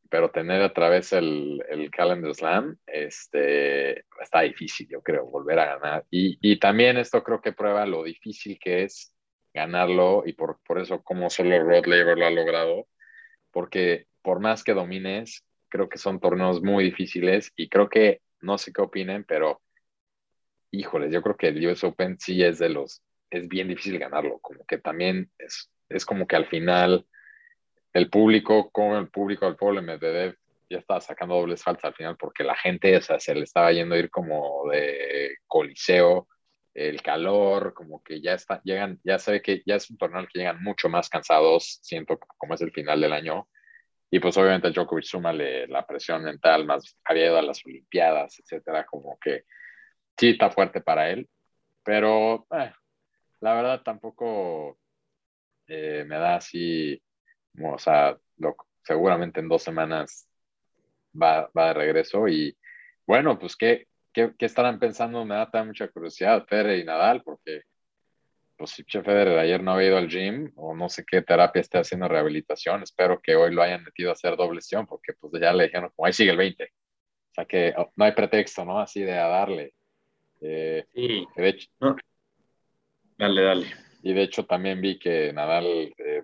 pero 0.10 0.32
tener 0.32 0.62
otra 0.62 0.90
vez 0.90 1.12
el, 1.14 1.64
el 1.70 1.92
Calendar 1.92 2.34
Slam, 2.34 2.78
este, 2.86 4.06
está 4.22 4.42
difícil, 4.42 4.88
yo 4.90 5.02
creo, 5.02 5.26
volver 5.26 5.60
a 5.60 5.78
ganar. 5.78 6.06
Y, 6.10 6.38
y 6.42 6.60
también 6.60 6.98
esto 6.98 7.24
creo 7.24 7.42
que 7.42 7.52
prueba 7.52 7.86
lo 7.86 8.04
difícil 8.04 8.58
que 8.60 8.84
es 8.84 9.14
ganarlo 9.54 10.24
y 10.26 10.34
por, 10.34 10.60
por 10.66 10.80
eso 10.80 11.02
como 11.04 11.30
solo 11.30 11.60
Rod 11.64 11.86
Laver 11.86 12.18
lo 12.18 12.26
ha 12.26 12.32
logrado, 12.32 12.88
porque 13.52 14.08
por 14.22 14.40
más 14.40 14.64
que 14.64 14.74
domines, 14.74 15.44
creo 15.70 15.90
que 15.90 15.98
son 15.98 16.20
torneos 16.20 16.62
muy 16.62 16.84
difíciles 16.84 17.52
y 17.56 17.70
creo 17.70 17.90
que, 17.90 18.22
no 18.42 18.58
sé 18.58 18.72
qué 18.72 18.82
opinen, 18.82 19.24
pero 19.24 19.62
híjoles, 20.72 21.12
yo 21.12 21.22
creo 21.22 21.38
que 21.38 21.48
el 21.48 21.68
US 21.68 21.84
Open 21.84 22.20
sí 22.20 22.44
es 22.44 22.60
de 22.60 22.70
los, 22.70 23.02
es 23.30 23.48
bien 23.48 23.68
difícil 23.68 23.98
ganarlo, 24.00 24.40
como 24.40 24.66
que 24.66 24.78
también 24.78 25.32
es, 25.38 25.70
es 25.90 26.06
como 26.06 26.28
que 26.28 26.36
al 26.36 26.46
final 26.48 27.06
el 27.94 28.10
público, 28.10 28.70
como 28.72 28.98
el 28.98 29.10
público 29.10 29.46
al 29.46 29.56
pueblo 29.56 29.82
Medvedev 29.82 30.36
ya 30.70 30.80
estaba 30.80 31.02
sacando 31.02 31.36
dobles 31.36 31.64
faltas 31.64 31.86
al 31.86 31.94
final 31.94 32.18
porque 32.18 32.44
la 32.44 32.56
gente, 32.56 32.96
o 32.98 33.02
se 33.02 33.36
le 33.36 33.44
estaba 33.44 33.72
yendo 33.72 33.96
a 33.96 34.00
ir 34.00 34.10
como 34.10 34.70
de 34.70 35.38
coliseo, 35.48 36.28
el 36.78 37.02
calor, 37.02 37.74
como 37.74 38.04
que 38.04 38.22
ya 38.22 38.34
está, 38.34 38.62
llegan, 38.64 39.00
ya 39.04 39.20
se 39.20 39.42
que 39.42 39.64
ya 39.66 39.76
es 39.76 39.90
un 39.90 39.98
torneo 39.98 40.28
que 40.32 40.40
llegan 40.40 40.62
mucho 40.64 40.90
más 40.90 41.10
cansados, 41.10 41.80
siento 41.82 42.20
como 42.38 42.54
es 42.56 42.62
el 42.62 42.72
final 42.72 43.02
del 43.02 43.14
año. 43.14 43.48
Y 44.12 44.20
pues 44.20 44.38
obviamente 44.38 44.72
Djokovic 44.72 45.06
súmale 45.06 45.68
la 45.68 45.86
presión 45.88 46.24
mental, 46.24 46.66
más 46.66 46.98
había 47.06 47.28
ido 47.28 47.38
a 47.40 47.42
las 47.44 47.66
Olimpiadas, 47.66 48.40
etcétera, 48.40 48.86
como 48.86 49.18
que 49.20 49.44
sí 50.18 50.32
está 50.32 50.52
fuerte 50.52 50.82
para 50.82 51.10
él, 51.12 51.30
pero 51.84 52.48
eh, 52.52 52.74
la 53.42 53.54
verdad 53.56 53.84
tampoco, 53.84 54.80
eh, 55.68 56.06
me 56.08 56.18
da 56.18 56.36
así, 56.38 57.02
como, 57.56 57.74
o 57.76 57.80
sea, 57.80 58.18
lo- 58.38 58.58
seguramente 58.84 59.40
en 59.42 59.50
dos 59.50 59.64
semanas 59.64 60.30
va, 61.22 61.50
va 61.58 61.68
de 61.70 61.74
regreso 61.74 62.28
y 62.28 62.58
bueno, 63.06 63.40
pues 63.40 63.56
¿qué, 63.56 63.87
qué, 64.18 64.34
qué 64.36 64.48
estarán 64.48 64.80
pensando? 64.80 65.24
Me 65.26 65.36
da 65.36 65.52
también 65.52 65.68
mucha 65.68 65.88
curiosidad 65.90 66.44
Federer 66.48 66.80
y 66.80 66.84
Nadal 66.84 67.22
porque 67.22 67.62
pues 68.58 68.72
si 68.72 68.84
Federer 68.84 69.38
ayer 69.38 69.62
no 69.62 69.74
había 69.74 69.90
ido 69.90 69.98
al 69.98 70.10
gym 70.10 70.52
o 70.56 70.76
no 70.76 70.90
sé 70.90 71.06
qué 71.06 71.22
terapia 71.22 71.60
esté 71.60 71.78
haciendo 71.78 72.08
rehabilitación, 72.08 72.82
espero 72.82 73.22
que 73.22 73.36
hoy 73.36 73.54
lo 73.54 73.62
hayan 73.62 73.84
metido 73.84 74.10
a 74.10 74.14
hacer 74.14 74.36
doble 74.36 74.62
sesión 74.62 74.88
porque 74.88 75.14
pues 75.14 75.32
ya 75.40 75.54
le 75.54 75.66
dijeron 75.66 75.92
como 75.96 76.08
ahí 76.08 76.14
sigue 76.14 76.32
el 76.32 76.38
20. 76.38 76.64
O 76.64 77.34
sea 77.36 77.46
que 77.46 77.76
oh, 77.78 77.92
no 77.96 78.06
hay 78.06 78.14
pretexto, 78.14 78.66
¿no? 78.66 78.80
Así 78.80 79.04
de 79.04 79.14
a 79.14 79.28
darle. 79.28 79.76
Eh, 80.42 80.84
Sí, 80.96 81.28
de 81.36 81.50
hecho, 81.50 81.70
dale, 83.20 83.42
dale. 83.44 83.68
y 84.02 84.14
de 84.14 84.24
hecho 84.24 84.48
también 84.48 84.82
vi 84.82 84.98
que 84.98 85.32
Nadal 85.32 85.94
eh, 85.96 86.24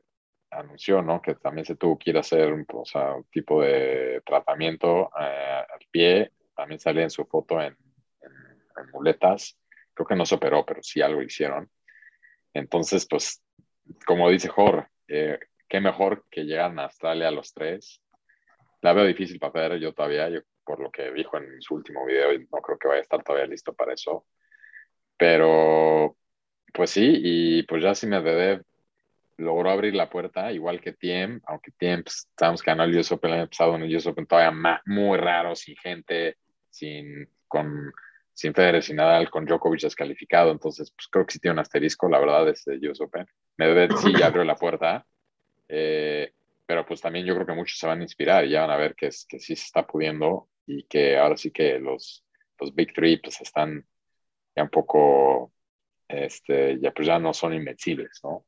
anunció, 0.50 1.04
¿no? 1.04 1.22
Que 1.22 1.36
también 1.36 1.66
se 1.66 1.76
tuvo 1.76 2.00
que 2.00 2.10
ir 2.10 2.18
a 2.18 2.22
hacer 2.22 2.52
un, 2.52 2.66
o 2.74 2.86
sea, 2.86 3.14
un 3.14 3.26
tipo 3.26 3.62
de 3.62 4.24
tratamiento 4.26 5.12
eh, 5.20 5.64
al 5.72 5.86
pie. 5.92 6.32
También 6.56 6.80
sale 6.80 7.04
en 7.04 7.10
su 7.10 7.26
foto 7.26 7.60
en, 7.62 7.76
en- 8.22 8.62
en 8.84 8.92
muletas. 8.92 9.58
Creo 9.94 10.08
que 10.08 10.16
no 10.16 10.26
se 10.26 10.36
operó, 10.36 10.66
pero 10.66 10.82
sí 10.84 11.02
algo 11.02 11.22
hicieron. 11.22 11.70
Entonces, 12.54 13.08
pues, 13.10 13.44
como 14.06 14.30
dice 14.30 14.50
Jorge, 14.50 14.88
eh, 15.08 15.40
qué 15.70 15.82
mejor 15.82 16.26
que 16.32 16.44
llegan 16.46 16.80
a 16.80 16.86
Australia 16.86 17.32
los 17.32 17.54
tres. 17.54 18.02
La 18.82 18.94
veo 18.94 19.06
difícil 19.06 19.40
para 19.40 19.54
Federer, 19.54 19.80
yo 19.80 19.94
todavía, 19.94 20.30
yo, 20.30 20.42
por 20.66 20.80
lo 20.82 20.92
que 20.92 21.12
dijo 21.14 21.38
en 21.38 21.62
su 21.62 21.76
último 21.76 22.06
video, 22.06 22.34
y 22.34 22.40
no 22.52 22.62
creo 22.62 22.78
que 22.78 22.88
vaya 22.88 23.00
a 23.00 23.04
estar 23.04 23.24
todavía 23.24 23.48
listo 23.48 23.74
para 23.74 23.94
eso. 23.94 24.26
Pero, 25.18 26.18
pues 26.74 26.92
sí, 26.92 27.14
y 27.24 27.64
pues 27.64 27.84
ya 27.84 27.96
si 27.96 28.08
Medvedev 28.08 28.64
logró 29.38 29.72
abrir 29.72 29.96
la 29.96 30.10
puerta, 30.10 30.52
igual 30.52 30.82
que 30.82 30.94
Tiem, 30.94 31.42
aunque 31.46 31.72
Tiem, 31.78 32.04
pues, 32.04 32.30
sabemos 32.38 32.62
que 32.64 32.72
ganó 32.72 32.84
el 32.86 32.98
US 32.98 33.14
Open 33.14 33.32
el 33.34 33.40
año 33.42 33.50
pasado, 33.50 33.76
en 33.76 33.84
el 33.84 33.96
US 33.96 34.10
Open 34.10 34.28
todavía 34.28 34.52
ma- 34.52 34.82
muy 34.86 35.18
raro, 35.18 35.56
sin 35.56 35.76
gente, 35.78 36.38
sin, 36.74 37.30
con, 37.48 37.94
sin 38.34 38.54
Federer, 38.54 38.82
sin 38.84 38.96
Nadal, 38.96 39.30
con 39.30 39.46
Djokovic 39.46 39.82
descalificado, 39.82 40.52
entonces 40.52 40.92
pues 40.92 41.08
creo 41.08 41.26
que 41.26 41.34
sí 41.34 41.40
tiene 41.40 41.54
un 41.54 41.60
asterisco, 41.60 42.10
la 42.10 42.20
verdad, 42.20 42.50
este 42.50 42.78
US 42.90 43.00
Open. 43.02 43.28
Medvedev 43.58 43.96
sí 43.98 44.12
ya 44.18 44.28
abrió 44.28 44.44
la 44.44 44.56
puerta, 44.56 45.06
eh, 45.68 46.34
pero 46.66 46.86
pues 46.86 47.00
también 47.00 47.26
yo 47.26 47.36
creo 47.36 47.46
que 47.46 47.54
muchos 47.54 47.78
se 47.78 47.86
van 47.86 48.00
a 48.00 48.04
inspirar 48.04 48.46
y 48.46 48.50
ya 48.50 48.62
van 48.62 48.72
a 48.72 48.78
ver 48.78 48.96
que, 48.96 49.08
es, 49.08 49.26
que 49.30 49.40
sí 49.40 49.56
se 49.56 49.66
está 49.66 49.86
pudiendo 49.86 50.50
y 50.66 50.84
que 50.84 51.18
ahora 51.18 51.38
sí 51.38 51.52
que 51.52 51.78
los, 51.78 52.26
los 52.60 52.74
Big 52.74 52.92
Three 52.94 53.18
pues 53.18 53.40
están 53.42 53.86
ya 54.56 54.64
un 54.64 54.70
poco, 54.70 55.54
este, 56.08 56.80
ya 56.80 56.92
pues 56.92 57.08
ya 57.08 57.20
no 57.20 57.34
son 57.34 57.54
invencibles, 57.54 58.20
¿no? 58.24 58.46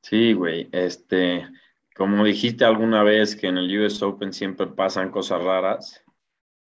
Sí, 0.00 0.32
güey. 0.32 0.68
Este, 0.72 1.46
como 1.94 2.24
dijiste 2.24 2.64
alguna 2.64 3.02
vez 3.02 3.36
que 3.36 3.48
en 3.48 3.58
el 3.58 3.78
US 3.78 4.02
Open 4.02 4.32
siempre 4.32 4.66
pasan 4.66 5.10
cosas 5.10 5.42
raras, 5.42 6.03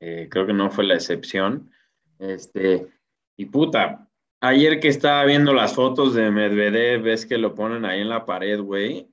eh, 0.00 0.28
creo 0.30 0.46
que 0.46 0.52
no 0.52 0.70
fue 0.70 0.84
la 0.84 0.94
excepción. 0.94 1.70
Este, 2.18 2.88
y 3.36 3.46
puta, 3.46 4.08
ayer 4.40 4.80
que 4.80 4.88
estaba 4.88 5.24
viendo 5.24 5.52
las 5.52 5.74
fotos 5.74 6.14
de 6.14 6.30
Medvedev, 6.30 7.02
ves 7.02 7.26
que 7.26 7.38
lo 7.38 7.54
ponen 7.54 7.84
ahí 7.84 8.00
en 8.00 8.08
la 8.08 8.24
pared, 8.24 8.60
güey. 8.60 9.08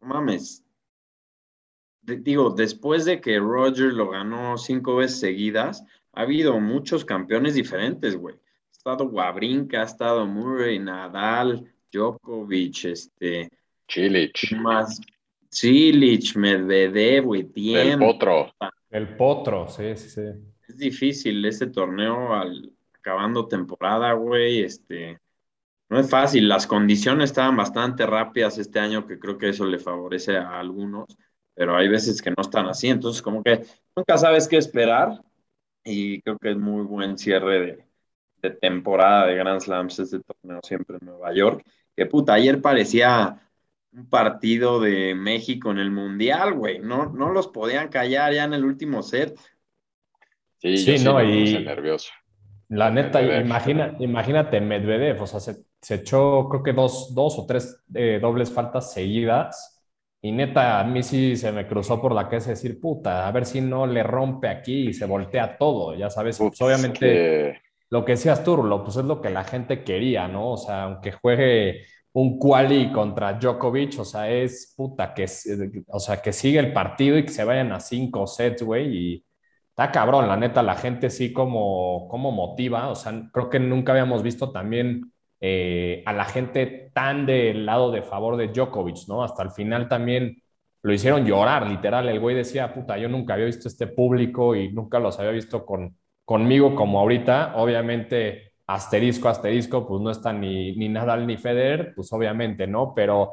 No 0.00 0.08
Mames. 0.08 0.64
De- 2.02 2.16
digo, 2.16 2.50
después 2.50 3.04
de 3.04 3.20
que 3.20 3.38
Roger 3.38 3.92
lo 3.92 4.08
ganó 4.10 4.56
cinco 4.56 4.96
veces 4.96 5.20
seguidas, 5.20 5.84
ha 6.12 6.22
habido 6.22 6.58
muchos 6.60 7.04
campeones 7.04 7.54
diferentes, 7.54 8.16
güey. 8.16 8.34
Ha 8.36 8.72
estado 8.72 9.04
Wawrinka, 9.04 9.82
ha 9.82 9.84
estado 9.84 10.26
Murray, 10.26 10.78
Nadal, 10.78 11.70
Djokovic, 11.92 12.84
este, 12.84 13.50
Chilich, 13.88 14.48
¿quién 14.48 14.62
más? 14.62 15.00
Cilic, 15.50 16.36
Medvedev, 16.36 17.24
güey. 17.24 17.44
Potro. 17.98 18.52
El 18.90 19.16
potro, 19.16 19.68
sí, 19.68 19.96
sí, 19.96 20.08
sí. 20.08 20.22
Es 20.66 20.76
difícil 20.76 21.44
este 21.44 21.66
torneo 21.68 22.34
al 22.34 22.72
acabando 22.94 23.48
temporada, 23.48 24.12
güey, 24.12 24.60
este, 24.60 25.18
no 25.88 25.98
es 25.98 26.10
fácil. 26.10 26.48
Las 26.48 26.66
condiciones 26.66 27.30
estaban 27.30 27.56
bastante 27.56 28.06
rápidas 28.06 28.58
este 28.58 28.78
año, 28.78 29.06
que 29.06 29.18
creo 29.18 29.38
que 29.38 29.48
eso 29.50 29.64
le 29.64 29.78
favorece 29.78 30.36
a 30.36 30.58
algunos, 30.58 31.06
pero 31.54 31.76
hay 31.76 31.88
veces 31.88 32.20
que 32.22 32.30
no 32.30 32.42
están 32.42 32.66
así, 32.68 32.88
entonces 32.88 33.22
como 33.22 33.42
que 33.42 33.62
nunca 33.96 34.18
sabes 34.18 34.46
qué 34.48 34.58
esperar 34.58 35.22
y 35.84 36.20
creo 36.22 36.38
que 36.38 36.50
es 36.50 36.56
muy 36.58 36.82
buen 36.84 37.16
cierre 37.18 37.60
de, 37.60 37.84
de 38.42 38.50
temporada 38.50 39.26
de 39.26 39.36
Grand 39.36 39.60
Slams 39.60 39.98
este 39.98 40.20
torneo 40.20 40.60
siempre 40.62 40.96
en 41.00 41.06
Nueva 41.06 41.32
York. 41.32 41.64
Que 41.96 42.06
puta, 42.06 42.34
ayer 42.34 42.60
parecía 42.60 43.47
un 43.98 44.08
partido 44.08 44.80
de 44.80 45.14
México 45.14 45.70
en 45.70 45.78
el 45.78 45.90
Mundial, 45.90 46.54
güey, 46.54 46.78
no, 46.80 47.06
no 47.12 47.30
los 47.32 47.48
podían 47.48 47.88
callar 47.88 48.32
ya 48.34 48.44
en 48.44 48.54
el 48.54 48.64
último 48.64 49.02
set. 49.02 49.38
Sí, 50.58 50.84
Sí, 50.84 50.84
yo 50.84 50.98
sí 50.98 51.12
no, 51.12 51.14
me 51.14 51.24
y- 51.24 51.28
puse 51.28 51.60
nervioso. 51.60 52.12
La 52.70 52.90
neta, 52.90 53.22
Medvedev. 53.22 53.40
imagina, 53.40 53.96
imagínate 53.98 54.60
Medvedev, 54.60 55.22
o 55.22 55.26
sea, 55.26 55.40
se, 55.40 55.64
se 55.80 55.94
echó 55.96 56.48
creo 56.50 56.62
que 56.62 56.72
dos, 56.74 57.14
dos 57.14 57.38
o 57.38 57.46
tres 57.46 57.82
eh, 57.94 58.18
dobles 58.20 58.52
faltas 58.52 58.92
seguidas 58.92 59.82
y 60.20 60.32
neta, 60.32 60.80
a 60.80 60.84
mí 60.84 61.02
sí 61.02 61.36
se 61.36 61.50
me 61.52 61.66
cruzó 61.66 62.00
por 62.02 62.14
la 62.14 62.28
cabeza 62.28 62.50
decir, 62.50 62.78
puta, 62.80 63.26
a 63.26 63.32
ver 63.32 63.46
si 63.46 63.62
no 63.62 63.86
le 63.86 64.02
rompe 64.02 64.48
aquí 64.48 64.88
y 64.88 64.92
se 64.94 65.06
voltea 65.06 65.56
todo, 65.56 65.94
ya 65.94 66.10
sabes, 66.10 66.40
pues, 66.40 66.60
obviamente 66.60 67.30
que- 67.50 67.60
lo 67.90 68.04
que 68.04 68.12
decías 68.12 68.44
tú, 68.44 68.56
Rulo, 68.56 68.84
pues 68.84 68.96
es 68.96 69.04
lo 69.06 69.20
que 69.22 69.30
la 69.30 69.44
gente 69.44 69.84
quería, 69.84 70.28
¿no? 70.28 70.52
O 70.52 70.56
sea, 70.58 70.84
aunque 70.84 71.12
juegue 71.12 71.84
un 72.12 72.38
quali 72.38 72.90
contra 72.92 73.34
Djokovic, 73.34 73.98
o 74.00 74.04
sea, 74.04 74.30
es 74.30 74.74
puta, 74.76 75.14
que, 75.14 75.26
o 75.88 76.00
sea, 76.00 76.20
que 76.20 76.32
sigue 76.32 76.58
el 76.58 76.72
partido 76.72 77.18
y 77.18 77.24
que 77.24 77.32
se 77.32 77.44
vayan 77.44 77.72
a 77.72 77.80
cinco 77.80 78.26
sets, 78.26 78.62
güey, 78.62 78.96
y 78.96 79.24
está 79.70 79.92
cabrón, 79.92 80.28
la 80.28 80.36
neta, 80.36 80.62
la 80.62 80.74
gente 80.74 81.10
sí 81.10 81.32
como, 81.32 82.08
como 82.08 82.32
motiva, 82.32 82.88
o 82.88 82.94
sea, 82.94 83.12
creo 83.32 83.50
que 83.50 83.60
nunca 83.60 83.92
habíamos 83.92 84.22
visto 84.22 84.50
también 84.52 85.12
eh, 85.40 86.02
a 86.06 86.12
la 86.12 86.24
gente 86.24 86.90
tan 86.92 87.26
del 87.26 87.64
lado 87.66 87.90
de 87.92 88.02
favor 88.02 88.36
de 88.36 88.48
Djokovic, 88.48 89.06
¿no? 89.08 89.22
Hasta 89.22 89.42
el 89.44 89.50
final 89.52 89.88
también 89.88 90.42
lo 90.82 90.92
hicieron 90.92 91.24
llorar, 91.26 91.66
literal, 91.68 92.08
el 92.08 92.20
güey 92.20 92.36
decía, 92.36 92.72
puta, 92.74 92.98
yo 92.98 93.08
nunca 93.08 93.34
había 93.34 93.46
visto 93.46 93.68
este 93.68 93.86
público 93.86 94.56
y 94.56 94.72
nunca 94.72 94.98
los 94.98 95.18
había 95.18 95.32
visto 95.32 95.64
con 95.66 95.96
conmigo 96.24 96.74
como 96.74 97.00
ahorita, 97.00 97.54
obviamente 97.56 98.47
asterisco, 98.68 99.28
asterisco, 99.28 99.86
pues 99.88 100.02
no 100.02 100.10
está 100.12 100.32
ni, 100.32 100.76
ni 100.76 100.88
Nadal 100.90 101.26
ni 101.26 101.36
Federer, 101.38 101.94
pues 101.96 102.12
obviamente, 102.12 102.66
¿no? 102.68 102.94
Pero 102.94 103.32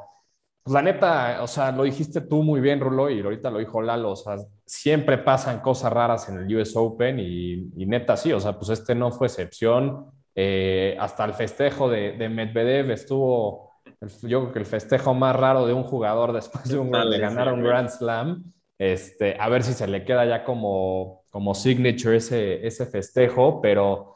pues 0.64 0.74
la 0.74 0.82
neta, 0.82 1.44
o 1.44 1.48
sea, 1.48 1.72
lo 1.72 1.84
dijiste 1.84 2.22
tú 2.22 2.42
muy 2.44 2.60
bien, 2.62 2.80
Rulo, 2.80 3.10
y 3.12 3.22
ahorita 3.22 3.52
lo 3.52 3.60
dijo 3.60 3.82
Lalo, 3.82 4.12
o 4.14 4.16
sea, 4.16 4.38
siempre 4.66 5.20
pasan 5.20 5.60
cosas 5.62 5.94
raras 5.94 6.28
en 6.30 6.40
el 6.40 6.56
US 6.58 6.74
Open 6.76 7.20
y, 7.20 7.70
y 7.78 7.86
neta 7.86 8.18
sí, 8.18 8.34
o 8.34 8.40
sea, 8.40 8.58
pues 8.58 8.70
este 8.72 8.96
no 8.96 9.12
fue 9.12 9.28
excepción. 9.28 10.08
Eh, 10.36 10.98
hasta 11.00 11.24
el 11.26 11.34
festejo 11.34 11.90
de, 11.90 12.14
de 12.14 12.30
Medvedev 12.30 12.92
estuvo, 12.92 13.72
el- 14.02 14.10
yo 14.30 14.42
creo 14.42 14.54
que 14.54 14.60
el 14.60 14.66
festejo 14.66 15.14
más 15.14 15.36
raro 15.36 15.66
de 15.68 15.74
un 15.74 15.84
jugador 15.84 16.34
después 16.34 16.72
de, 16.72 16.78
un, 16.80 17.10
de 17.10 17.20
ganar 17.20 17.48
un. 17.54 17.62
Grand 17.64 17.90
Slam. 17.90 18.44
Este, 18.78 19.38
a 19.40 19.48
ver 19.50 19.64
si 19.64 19.74
se 19.74 19.88
le 19.88 20.04
queda 20.04 20.26
ya 20.26 20.44
como, 20.44 21.24
como 21.30 21.54
signature 21.56 22.18
ese, 22.18 22.66
ese 22.68 22.86
festejo, 22.88 23.62
pero 23.62 24.15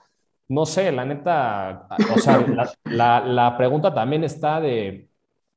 no 0.49 0.65
sé, 0.65 0.91
la 0.91 1.05
neta, 1.05 1.87
o 2.07 2.17
sea, 2.17 2.39
la, 2.47 2.73
la- 2.87 3.21
la 3.25 3.57
pregunta 3.57 3.93
también 3.93 4.23
está 4.23 4.59
de 4.61 5.09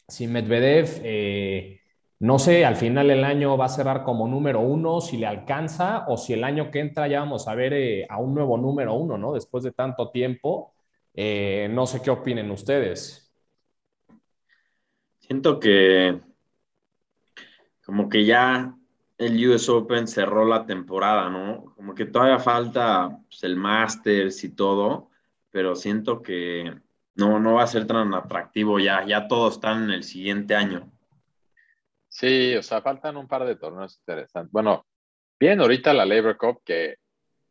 si 0.09 0.27
Medvedev, 0.29 1.01
eh, 1.05 1.81
no 2.21 2.39
sé, 2.39 2.65
al 2.65 2.77
final 2.77 3.11
el 3.11 3.25
año 3.25 3.57
va 3.57 3.67
a 3.67 3.69
cerrar 3.69 4.05
como 4.05 4.29
número 4.29 4.61
uno, 4.61 5.01
si 5.01 5.17
le 5.19 5.27
alcanza, 5.27 6.07
o 6.09 6.17
si 6.17 6.35
el 6.35 6.45
año 6.45 6.71
que 6.71 6.81
entra 6.81 7.09
ya 7.09 7.21
vamos 7.21 7.49
a 7.49 7.55
ver 7.55 7.73
eh, 7.75 8.07
a 8.09 8.19
un 8.21 8.35
nuevo 8.35 8.59
número 8.59 8.95
uno, 8.95 9.19
¿no? 9.19 9.33
Después 9.35 9.65
de 9.65 9.73
tanto 9.73 10.11
tiempo. 10.11 10.75
Eh, 11.15 11.69
no 11.73 11.87
sé 11.87 12.03
qué 12.03 12.11
opinen 12.11 12.51
ustedes. 12.51 13.33
Siento 15.21 15.59
que 15.59 16.21
como 17.85 18.09
que 18.09 18.25
ya 18.25 18.75
el 19.27 19.49
US 19.49 19.69
Open 19.69 20.09
cerró 20.09 20.45
la 20.45 20.67
temporada, 20.67 21.31
¿no? 21.31 21.75
Como 21.77 21.95
que 21.95 22.07
todavía 22.07 22.39
falta 22.39 23.19
pues, 23.29 23.45
el 23.45 23.57
Masters 23.57 24.43
y 24.45 24.55
todo, 24.55 25.11
pero 25.51 25.77
siento 25.77 26.23
que 26.23 26.75
no, 27.15 27.39
no 27.39 27.55
va 27.55 27.65
a 27.65 27.67
ser 27.67 27.87
tan 27.87 28.15
atractivo 28.15 28.79
ya, 28.79 29.05
ya 29.07 29.29
todos 29.29 29.55
están 29.55 29.85
en 29.85 29.91
el 29.91 30.05
siguiente 30.05 30.55
año. 30.55 30.91
Sí, 32.09 32.55
o 32.57 32.63
sea, 32.63 32.83
faltan 32.83 33.17
un 33.17 33.29
par 33.29 33.45
de 33.45 33.57
torneos 33.57 33.97
interesantes. 33.99 34.53
Bueno, 34.53 34.87
bien, 35.39 35.61
ahorita 35.61 35.95
la 35.95 36.05
Labor 36.05 36.37
Cup 36.37 36.63
que 36.65 36.97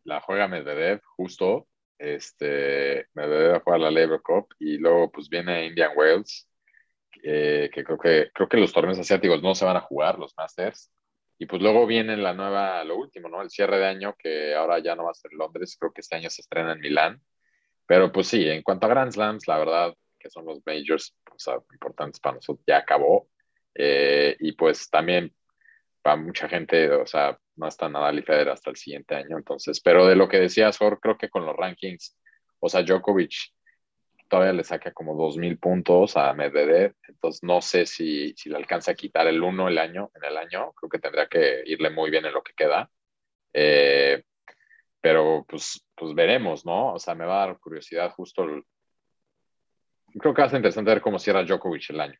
la 0.03 0.21
juega 0.21 0.47
Medvedev, 0.47 1.01
justo. 1.03 1.67
Este, 1.97 3.07
Medvedev 3.13 3.53
va 3.53 3.57
a 3.57 3.59
jugar 3.61 3.79
la 3.79 3.91
Labor 3.91 4.21
Cup 4.21 4.47
y 4.59 4.77
luego 4.77 5.11
pues 5.11 5.29
viene 5.29 5.67
Indian 5.67 5.91
Wales, 5.95 6.47
eh, 7.23 7.69
que 7.73 7.83
creo 7.83 7.97
que 7.97 8.31
creo 8.33 8.49
que 8.49 8.57
los 8.57 8.73
torneos 8.73 8.99
asiáticos 8.99 9.41
no 9.41 9.55
se 9.55 9.65
van 9.65 9.77
a 9.77 9.81
jugar, 9.81 10.19
los 10.19 10.35
Masters. 10.35 10.91
Y 11.41 11.47
pues 11.47 11.59
luego 11.59 11.87
viene 11.87 12.15
la 12.17 12.35
nueva, 12.35 12.83
lo 12.83 12.97
último, 12.97 13.27
¿no? 13.27 13.41
El 13.41 13.49
cierre 13.49 13.79
de 13.79 13.87
año, 13.87 14.15
que 14.15 14.53
ahora 14.53 14.77
ya 14.77 14.95
no 14.95 15.05
va 15.05 15.09
a 15.09 15.15
ser 15.15 15.33
Londres, 15.33 15.75
creo 15.75 15.91
que 15.91 16.01
este 16.01 16.15
año 16.15 16.29
se 16.29 16.41
estrena 16.41 16.73
en 16.73 16.79
Milán. 16.79 17.19
Pero 17.87 18.11
pues 18.11 18.27
sí, 18.27 18.47
en 18.47 18.61
cuanto 18.61 18.85
a 18.85 18.89
Grand 18.89 19.11
Slams, 19.11 19.47
la 19.47 19.57
verdad, 19.57 19.95
que 20.19 20.29
son 20.29 20.45
los 20.45 20.61
majors 20.67 21.15
sea, 21.37 21.55
importantes 21.73 22.19
para 22.19 22.35
nosotros, 22.35 22.63
ya 22.67 22.77
acabó. 22.77 23.27
Eh, 23.73 24.35
y 24.39 24.51
pues 24.51 24.87
también 24.91 25.33
para 26.03 26.15
mucha 26.17 26.47
gente, 26.47 26.91
o 26.91 27.07
sea, 27.07 27.35
no 27.55 27.67
está 27.67 27.89
nada 27.89 28.11
Federer 28.21 28.49
hasta 28.49 28.69
el 28.69 28.75
siguiente 28.75 29.15
año. 29.15 29.35
Entonces, 29.35 29.81
pero 29.81 30.05
de 30.05 30.15
lo 30.15 30.29
que 30.29 30.37
decías, 30.37 30.77
Jorge, 30.77 30.99
creo 31.01 31.17
que 31.17 31.29
con 31.31 31.47
los 31.47 31.57
rankings, 31.57 32.19
o 32.59 32.69
sea, 32.69 32.83
Djokovic 32.83 33.33
todavía 34.31 34.53
le 34.53 34.63
saca 34.63 34.93
como 34.93 35.13
2.000 35.13 35.59
puntos 35.59 36.15
a 36.15 36.33
Medvedev, 36.33 36.95
entonces 37.05 37.43
no 37.43 37.59
sé 37.61 37.85
si, 37.85 38.33
si 38.37 38.49
le 38.49 38.55
alcanza 38.55 38.91
a 38.91 38.95
quitar 38.95 39.27
el 39.27 39.43
1 39.43 39.67
el 39.67 39.77
año, 39.77 40.09
en 40.15 40.23
el 40.23 40.37
año, 40.37 40.71
creo 40.71 40.89
que 40.89 40.99
tendría 40.99 41.27
que 41.27 41.63
irle 41.65 41.89
muy 41.89 42.09
bien 42.09 42.25
en 42.25 42.33
lo 42.33 42.41
que 42.41 42.53
queda. 42.53 42.89
Eh, 43.51 44.23
pero 45.01 45.45
pues, 45.45 45.85
pues 45.93 46.15
veremos, 46.15 46.65
¿no? 46.65 46.93
O 46.93 46.99
sea, 46.99 47.13
me 47.13 47.25
va 47.25 47.43
a 47.43 47.47
dar 47.47 47.59
curiosidad 47.59 48.09
justo. 48.11 48.45
Creo 50.17 50.33
que 50.33 50.41
va 50.41 50.45
a 50.47 50.49
ser 50.49 50.59
interesante 50.59 50.91
ver 50.91 51.01
cómo 51.01 51.19
cierra 51.19 51.43
Djokovic 51.43 51.89
el 51.89 51.99
año. 51.99 52.19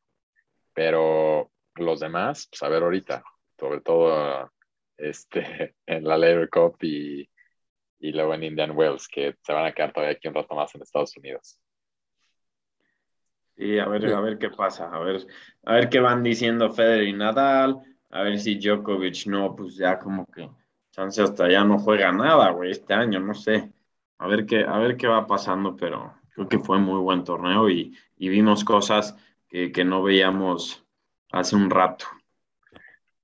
Pero 0.73 1.49
los 1.75 2.01
demás, 2.01 2.45
pues 2.51 2.61
a 2.61 2.67
ver 2.67 2.83
ahorita, 2.83 3.23
sobre 3.57 3.79
todo 3.79 4.51
este, 4.97 5.75
en 5.85 6.03
la 6.03 6.17
Labor 6.17 6.49
Cup 6.49 6.75
y, 6.81 7.21
y 7.99 8.11
luego 8.11 8.33
en 8.33 8.43
Indian 8.43 8.71
Wells, 8.75 9.07
que 9.07 9.37
se 9.41 9.53
van 9.53 9.65
a 9.65 9.71
quedar 9.71 9.93
todavía 9.93 10.17
aquí 10.17 10.27
un 10.27 10.33
rato 10.33 10.55
más 10.55 10.75
en 10.75 10.81
Estados 10.81 11.15
Unidos. 11.15 11.60
Y 13.61 13.77
a 13.77 13.85
ver, 13.87 14.11
a 14.11 14.19
ver 14.21 14.39
qué 14.39 14.49
pasa, 14.49 14.89
a 14.91 14.99
ver, 14.99 15.27
a 15.65 15.73
ver 15.73 15.87
qué 15.87 15.99
van 15.99 16.23
diciendo 16.23 16.71
Federer 16.71 17.07
y 17.07 17.13
Nadal, 17.13 17.79
a 18.09 18.23
ver 18.23 18.39
si 18.39 18.55
Djokovic 18.55 19.27
no, 19.27 19.55
pues 19.55 19.75
ya 19.75 19.99
como 19.99 20.25
que 20.25 20.49
chance 20.89 21.21
hasta 21.21 21.47
ya 21.47 21.63
no 21.63 21.77
juega 21.77 22.11
nada, 22.11 22.49
güey, 22.49 22.71
este 22.71 22.95
año, 22.95 23.19
no 23.19 23.35
sé. 23.35 23.71
A 24.17 24.27
ver 24.27 24.47
qué, 24.47 24.63
a 24.63 24.79
ver 24.79 24.97
qué 24.97 25.07
va 25.07 25.27
pasando, 25.27 25.75
pero 25.75 26.11
creo 26.33 26.49
que 26.49 26.57
fue 26.57 26.79
muy 26.79 26.99
buen 27.01 27.23
torneo 27.23 27.69
y, 27.69 27.95
vimos 28.17 28.63
cosas 28.63 29.15
que, 29.47 29.71
que, 29.71 29.83
no 29.85 30.01
veíamos 30.01 30.83
hace 31.31 31.55
un 31.55 31.69
rato. 31.69 32.05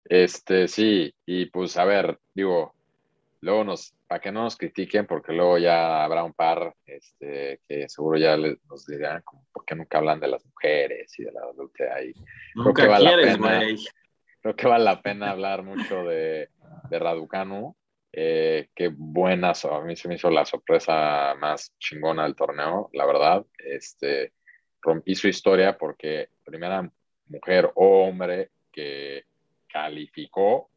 Este, 0.06 0.67
sí, 0.67 1.13
y 1.26 1.47
pues 1.47 1.78
a 1.78 1.86
ver, 1.86 2.19
digo, 2.36 2.76
luego 3.41 3.63
nos, 3.63 3.95
para 4.07 4.21
que 4.21 4.31
no 4.31 4.43
nos 4.43 4.55
critiquen, 4.55 5.05
porque 5.05 5.33
luego 5.33 5.57
ya 5.57 6.03
habrá 6.03 6.23
un 6.23 6.33
par 6.33 6.73
este, 6.85 7.61
que 7.67 7.89
seguro 7.89 8.17
ya 8.17 8.37
nos 8.37 8.85
dirán, 8.87 9.21
como, 9.23 9.45
¿por 9.51 9.65
qué 9.65 9.75
nunca 9.75 9.97
hablan 9.97 10.19
de 10.19 10.29
las 10.29 10.45
mujeres 10.45 11.13
y 11.19 11.23
de 11.23 11.31
la 11.31 11.41
adultera? 11.41 12.01
Y 12.03 12.13
nunca 12.55 12.83
creo 12.83 12.97
que 12.97 13.03
quieres, 13.03 13.37
güey. 13.37 13.77
Creo 14.41 14.55
que 14.55 14.67
vale 14.67 14.85
la 14.85 15.01
pena 15.01 15.31
hablar 15.31 15.63
mucho 15.63 16.03
de, 16.05 16.49
de 16.89 16.99
Raducanu. 16.99 17.75
Eh, 18.13 18.69
qué 18.73 18.89
buena, 18.95 19.51
a 19.51 19.81
mí 19.81 19.95
se 19.95 20.07
me 20.07 20.15
hizo 20.15 20.29
la 20.29 20.45
sorpresa 20.45 21.35
más 21.35 21.75
chingona 21.77 22.23
del 22.23 22.35
torneo, 22.35 22.89
la 22.93 23.05
verdad. 23.05 23.45
Este, 23.57 24.33
rompí 24.81 25.15
su 25.15 25.27
historia 25.27 25.77
porque 25.77 26.29
primera 26.45 26.89
mujer 27.27 27.71
o 27.75 28.07
hombre 28.07 28.51
que 28.71 29.25
calificó, 29.67 30.69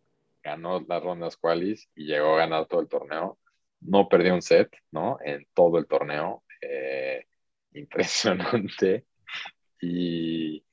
ganó 0.43 0.85
las 0.89 1.03
rondas 1.03 1.37
qualis 1.37 1.89
y 1.95 2.07
llegó 2.07 2.35
a 2.35 2.39
ganar 2.39 2.67
todo 2.67 2.81
el 2.81 2.89
torneo. 2.89 3.39
No 3.81 4.09
perdió 4.09 4.35
un 4.35 4.43
set, 4.43 4.75
¿no? 4.91 5.19
En 5.25 5.47
todo 5.55 5.79
el 5.79 5.87
torneo. 5.87 6.45
Eh, 6.61 7.27
impresionante. 7.73 9.07
Y, 9.81 10.65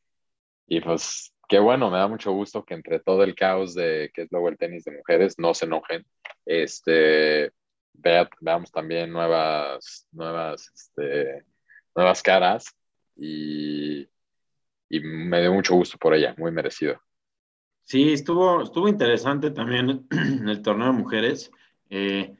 y 0.68 0.82
pues 0.82 1.34
qué 1.48 1.60
bueno, 1.60 1.90
me 1.90 1.98
da 1.98 2.08
mucho 2.08 2.32
gusto 2.34 2.66
que 2.66 2.74
entre 2.74 3.00
todo 3.00 3.24
el 3.24 3.36
caos 3.36 3.74
de 3.74 4.12
que 4.14 4.24
es 4.24 4.32
luego 4.32 4.50
el 4.50 4.58
tenis 4.58 4.84
de 4.84 4.98
mujeres 4.98 5.40
no 5.40 5.54
se 5.54 5.66
enojen. 5.66 6.06
Este, 6.46 7.52
veamos 7.94 8.72
también 8.72 9.12
nuevas, 9.12 10.08
nuevas, 10.12 10.72
este, 10.74 11.46
nuevas 11.96 12.22
caras 12.22 12.66
y, 13.16 14.02
y, 14.90 15.00
me 15.02 15.42
dio 15.42 15.54
mucho 15.54 15.76
gusto 15.76 15.98
por 15.98 16.14
ella, 16.14 16.36
muy 16.38 16.52
merecido. 16.52 17.02
Sí, 17.88 18.12
estuvo, 18.12 18.64
estuvo 18.64 18.90
interesante 18.90 19.50
también 19.50 20.06
el 20.46 20.62
torneo 20.62 20.88
de 20.88 20.92
mujeres. 20.92 21.50
Eh, 21.90 22.36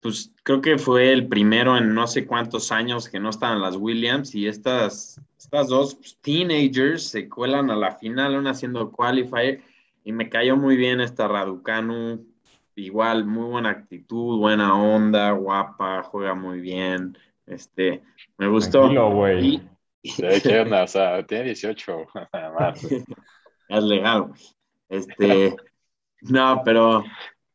pues 0.00 0.34
creo 0.42 0.60
que 0.60 0.78
fue 0.78 1.12
el 1.12 1.28
primero 1.28 1.76
en 1.76 1.94
no 1.94 2.08
sé 2.08 2.26
cuántos 2.26 2.72
años 2.72 3.08
que 3.08 3.20
no 3.20 3.30
estaban 3.30 3.62
las 3.62 3.76
Williams 3.76 4.34
y 4.34 4.48
estas, 4.48 5.20
estas 5.38 5.68
dos 5.68 5.94
pues, 5.94 6.18
teenagers 6.22 7.04
se 7.04 7.28
cuelan 7.28 7.70
a 7.70 7.76
la 7.76 7.92
final, 7.92 8.34
una 8.34 8.50
haciendo 8.50 8.90
qualifier 8.90 9.62
y 10.02 10.10
me 10.10 10.28
cayó 10.28 10.56
muy 10.56 10.76
bien 10.76 11.00
esta 11.00 11.28
Raducanu, 11.28 12.26
igual 12.74 13.26
muy 13.26 13.48
buena 13.48 13.70
actitud, 13.70 14.38
buena 14.38 14.74
onda, 14.74 15.30
guapa, 15.30 16.02
juega 16.02 16.34
muy 16.34 16.60
bien, 16.60 17.16
este, 17.46 18.02
me 18.38 18.48
gustó. 18.48 18.88
güey. 19.12 19.62
¿Qué 20.02 20.58
onda? 20.58 20.82
O 20.82 20.88
sea, 20.88 21.24
tiene 21.24 21.44
18, 21.44 22.06
nada 22.32 22.52
más. 22.52 22.86
es 23.68 23.84
legal, 23.84 24.22
güey. 24.22 24.40
Este, 24.88 25.56
no, 26.22 26.62
pero 26.64 27.04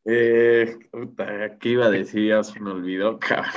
eh, 0.05 0.77
¿qué 1.59 1.69
iba 1.69 1.85
a 1.85 1.91
decir? 1.91 2.27
Ya 2.29 2.43
se 2.43 2.59
me 2.59 2.71
olvidó, 2.71 3.19
cabrón. 3.19 3.51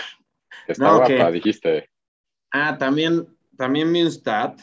Está 0.66 0.96
guapa, 0.96 1.30
dijiste. 1.30 1.90
Ah, 2.50 2.78
también, 2.78 3.26
también 3.56 3.92
vi 3.92 4.02
un 4.02 4.10
stat. 4.10 4.60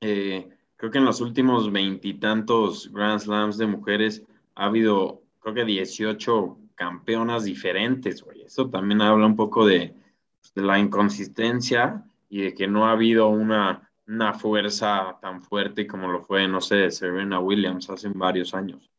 Eh, 0.00 0.48
creo 0.76 0.90
que 0.90 0.98
en 0.98 1.04
los 1.04 1.20
últimos 1.20 1.70
veintitantos 1.72 2.90
Grand 2.92 3.20
Slams 3.20 3.58
de 3.58 3.66
mujeres 3.66 4.22
ha 4.54 4.66
habido, 4.66 5.22
creo 5.40 5.54
que 5.54 5.64
18 5.64 6.58
campeonas 6.74 7.44
diferentes, 7.44 8.22
güey. 8.22 8.42
Eso 8.42 8.68
también 8.70 9.02
habla 9.02 9.26
un 9.26 9.36
poco 9.36 9.66
de, 9.66 9.94
pues, 10.40 10.54
de, 10.54 10.62
la 10.62 10.78
inconsistencia 10.78 12.04
y 12.28 12.42
de 12.42 12.54
que 12.54 12.68
no 12.68 12.86
ha 12.86 12.92
habido 12.92 13.28
una, 13.28 13.87
una 14.08 14.32
fuerza 14.34 15.18
tan 15.20 15.42
fuerte 15.42 15.86
como 15.86 16.08
lo 16.08 16.24
fue, 16.24 16.48
no 16.48 16.60
sé, 16.60 16.90
Serena 16.90 17.40
Williams 17.40 17.90
hace 17.90 18.08
varios 18.08 18.54
años. 18.54 18.90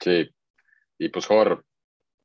Sí, 0.00 0.28
y 0.98 1.08
pues, 1.08 1.26
Jorge, 1.26 1.62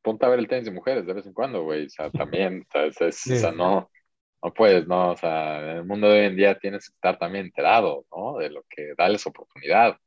ponte 0.01 0.25
a 0.25 0.29
ver 0.29 0.39
el 0.39 0.47
tenis 0.47 0.65
de 0.65 0.71
mujeres 0.71 1.05
de 1.05 1.13
vez 1.13 1.25
en 1.25 1.33
cuando, 1.33 1.63
güey. 1.63 1.85
O 1.85 1.89
sea, 1.89 2.09
también, 2.09 2.65
o 2.73 3.11
sea, 3.11 3.51
no, 3.51 3.91
no 4.41 4.53
puedes, 4.53 4.87
¿no? 4.87 5.11
O 5.11 5.17
sea, 5.17 5.61
en 5.61 5.77
el 5.77 5.85
mundo 5.85 6.07
de 6.07 6.21
hoy 6.21 6.25
en 6.27 6.35
día 6.35 6.57
tienes 6.57 6.89
que 6.89 6.95
estar 6.95 7.17
también 7.19 7.45
enterado, 7.45 8.05
¿no? 8.11 8.37
De 8.37 8.49
lo 8.49 8.63
que 8.69 8.93
dales 8.97 9.25
oportunidad. 9.27 9.97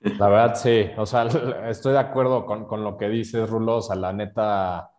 La 0.00 0.28
verdad, 0.28 0.54
sí. 0.56 0.90
O 0.96 1.06
sea, 1.06 1.26
estoy 1.70 1.92
de 1.92 1.98
acuerdo 1.98 2.44
con, 2.46 2.66
con 2.66 2.82
lo 2.82 2.96
que 2.96 3.08
dices, 3.08 3.48
Rulo. 3.48 3.76
O 3.76 3.82
sea, 3.82 3.96
la 3.96 4.12
neta, 4.12 4.90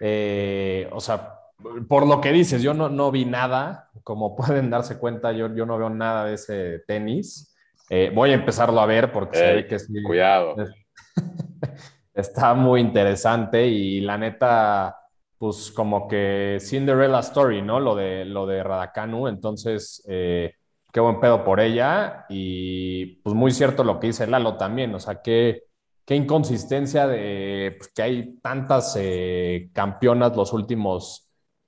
eh, 0.00 0.88
o 0.92 1.00
sea, 1.00 1.43
por 1.88 2.06
lo 2.06 2.20
que 2.20 2.32
dices, 2.32 2.62
yo 2.62 2.74
no, 2.74 2.88
no 2.88 3.10
vi 3.10 3.24
nada. 3.24 3.90
Como 4.02 4.36
pueden 4.36 4.70
darse 4.70 4.98
cuenta, 4.98 5.32
yo, 5.32 5.54
yo 5.54 5.66
no 5.66 5.78
veo 5.78 5.90
nada 5.90 6.24
de 6.24 6.34
ese 6.34 6.80
tenis. 6.86 7.54
Eh, 7.90 8.10
voy 8.14 8.30
a 8.30 8.34
empezarlo 8.34 8.80
a 8.80 8.86
ver 8.86 9.12
porque 9.12 9.38
se 9.38 9.52
ve 9.54 9.66
que 9.66 9.78
sí. 9.78 10.02
Cuidado. 10.02 10.56
Está 12.14 12.54
muy 12.54 12.80
interesante 12.80 13.66
y 13.66 14.00
la 14.00 14.16
neta, 14.16 14.96
pues 15.36 15.72
como 15.72 16.06
que 16.06 16.58
Cinderella 16.60 17.18
Story, 17.20 17.60
¿no? 17.60 17.80
Lo 17.80 17.96
de, 17.96 18.24
lo 18.24 18.46
de 18.46 18.62
Radakanu, 18.62 19.26
entonces, 19.26 20.02
eh, 20.08 20.54
qué 20.92 21.00
buen 21.00 21.18
pedo 21.18 21.42
por 21.42 21.58
ella 21.58 22.24
y 22.28 23.16
pues 23.16 23.34
muy 23.34 23.50
cierto 23.50 23.82
lo 23.82 23.98
que 23.98 24.06
dice 24.06 24.28
Lalo 24.28 24.56
también, 24.56 24.94
o 24.94 25.00
sea, 25.00 25.20
qué, 25.22 25.64
qué 26.04 26.14
inconsistencia 26.14 27.08
de 27.08 27.74
pues, 27.76 27.90
que 27.92 28.02
hay 28.02 28.38
tantas 28.40 28.96
eh, 28.96 29.70
campeonas 29.72 30.36
los 30.36 30.52
últimos 30.52 31.23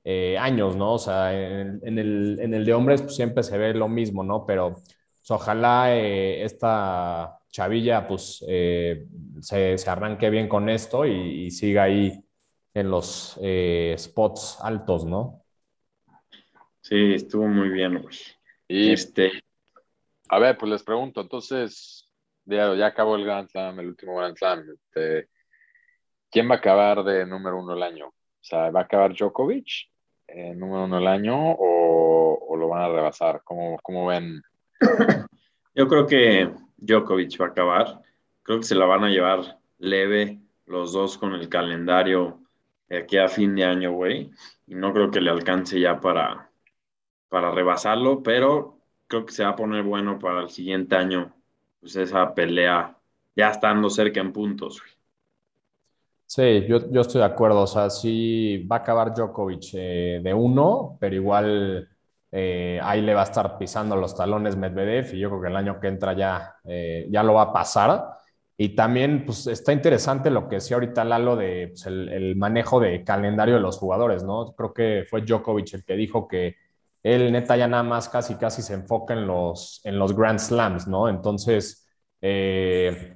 eh, 0.08 0.38
años, 0.38 0.76
¿no? 0.76 0.92
O 0.92 0.98
sea, 1.00 1.34
en, 1.34 1.80
el, 1.98 2.38
en, 2.40 2.54
el, 2.54 2.64
de 2.64 2.72
hombres 2.72 3.02
pues, 3.02 3.16
siempre 3.16 3.42
se 3.42 3.58
ve 3.58 3.74
lo 3.74 3.88
mismo, 3.88 4.22
¿no? 4.22 4.46
Pero 4.46 4.74
pues, 4.74 5.30
ojalá 5.30 5.92
esta 5.92 7.40
Chavilla 7.50 8.06
pues 8.06 8.44
eh, 8.46 9.04
se, 9.40 9.74
arranque 9.90 10.30
bien 10.30 10.46
con 10.46 10.68
esto 10.68 11.04
y, 11.04 11.50
siga 11.50 11.82
ahí 11.82 12.22
en 12.72 12.88
los 12.88 13.36
eh, 13.42 13.96
spots 13.98 14.58
altos, 14.62 15.04
¿no? 15.04 15.42
Sí, 16.82 17.14
estuvo 17.14 17.48
muy 17.48 17.70
bien, 17.70 18.00
güey. 18.00 18.16
Y 18.68 18.92
este, 18.92 19.32
a 20.28 20.38
ver, 20.38 20.56
pues 20.56 20.70
les 20.70 20.84
pregunto, 20.84 21.20
entonces, 21.20 22.08
ya, 22.44 22.76
ya 22.76 22.86
acabó 22.86 23.16
el 23.16 23.24
Grand 23.24 23.48
Slam, 23.48 23.80
el 23.80 23.88
último 23.88 24.14
Grand 24.18 24.36
Slam. 24.36 24.66
Este, 24.72 25.30
¿Quién 26.30 26.48
va 26.48 26.54
a 26.54 26.58
acabar 26.58 27.02
de 27.02 27.26
número 27.26 27.58
uno 27.58 27.74
el 27.74 27.82
año? 27.82 28.06
O 28.06 28.14
sea, 28.40 28.70
¿va 28.70 28.80
a 28.80 28.84
acabar 28.84 29.12
Djokovic 29.16 29.88
en 30.28 30.58
número 30.58 30.84
uno 30.84 30.98
el 30.98 31.06
año 31.06 31.36
o, 31.58 32.56
lo 32.56 32.68
van 32.68 32.82
a 32.82 32.88
rebasar? 32.88 33.42
¿Cómo, 33.44 33.78
cómo 33.82 34.06
ven? 34.06 34.42
Yo 35.74 35.88
creo 35.88 36.06
que 36.06 36.50
Djokovic 36.78 37.40
va 37.40 37.46
a 37.46 37.48
acabar. 37.48 38.02
Creo 38.42 38.58
que 38.58 38.64
se 38.64 38.74
la 38.74 38.86
van 38.86 39.04
a 39.04 39.10
llevar 39.10 39.58
leve 39.78 40.40
los 40.64 40.92
dos 40.92 41.18
con 41.18 41.34
el 41.34 41.48
calendario 41.48 42.40
de 42.88 42.98
aquí 42.98 43.18
a 43.18 43.28
fin 43.28 43.54
de 43.54 43.64
año, 43.64 43.92
güey. 43.92 44.30
Y 44.66 44.74
no 44.74 44.92
creo 44.92 45.10
que 45.10 45.20
le 45.20 45.30
alcance 45.30 45.78
ya 45.78 46.00
para, 46.00 46.50
para 47.28 47.50
rebasarlo, 47.50 48.22
pero 48.22 48.78
creo 49.06 49.26
que 49.26 49.32
se 49.32 49.44
va 49.44 49.50
a 49.50 49.56
poner 49.56 49.82
bueno 49.82 50.18
para 50.18 50.40
el 50.40 50.50
siguiente 50.50 50.96
año, 50.96 51.34
pues 51.80 51.96
esa 51.96 52.34
pelea 52.34 52.96
ya 53.34 53.50
estando 53.50 53.90
cerca 53.90 54.20
en 54.20 54.32
puntos, 54.32 54.80
güey. 54.80 54.95
Sí, 56.28 56.66
yo, 56.68 56.90
yo 56.90 57.00
estoy 57.02 57.20
de 57.20 57.26
acuerdo. 57.26 57.62
O 57.62 57.66
sea, 57.66 57.88
sí 57.90 58.66
va 58.70 58.76
a 58.76 58.78
acabar 58.80 59.14
Djokovic 59.14 59.64
eh, 59.74 60.20
de 60.22 60.34
uno, 60.34 60.96
pero 61.00 61.14
igual 61.14 61.88
eh, 62.32 62.80
ahí 62.82 63.00
le 63.02 63.14
va 63.14 63.20
a 63.20 63.24
estar 63.24 63.56
pisando 63.58 63.96
los 63.96 64.14
talones 64.16 64.56
Medvedev 64.56 65.14
y 65.14 65.20
yo 65.20 65.28
creo 65.30 65.40
que 65.42 65.48
el 65.48 65.56
año 65.56 65.78
que 65.80 65.86
entra 65.88 66.14
ya, 66.14 66.56
eh, 66.64 67.06
ya 67.10 67.22
lo 67.22 67.34
va 67.34 67.42
a 67.42 67.52
pasar. 67.52 68.04
Y 68.58 68.74
también 68.74 69.24
pues, 69.24 69.46
está 69.46 69.72
interesante 69.72 70.30
lo 70.30 70.48
que 70.48 70.56
decía 70.56 70.76
ahorita 70.76 71.04
Lalo 71.04 71.36
de 71.36 71.68
pues, 71.68 71.86
el, 71.86 72.08
el 72.08 72.36
manejo 72.36 72.80
de 72.80 73.04
calendario 73.04 73.54
de 73.54 73.60
los 73.60 73.78
jugadores, 73.78 74.24
¿no? 74.24 74.52
Creo 74.56 74.72
que 74.74 75.04
fue 75.08 75.22
Djokovic 75.22 75.74
el 75.74 75.84
que 75.84 75.94
dijo 75.94 76.26
que 76.26 76.56
él 77.02 77.30
neta 77.32 77.56
ya 77.56 77.68
nada 77.68 77.82
más 77.84 78.08
casi 78.08 78.34
casi 78.36 78.62
se 78.62 78.74
enfoca 78.74 79.14
en 79.14 79.26
los, 79.26 79.80
en 79.84 79.98
los 79.98 80.16
Grand 80.16 80.38
Slams, 80.40 80.88
¿no? 80.88 81.08
Entonces, 81.08 81.86
eh, 82.20 83.15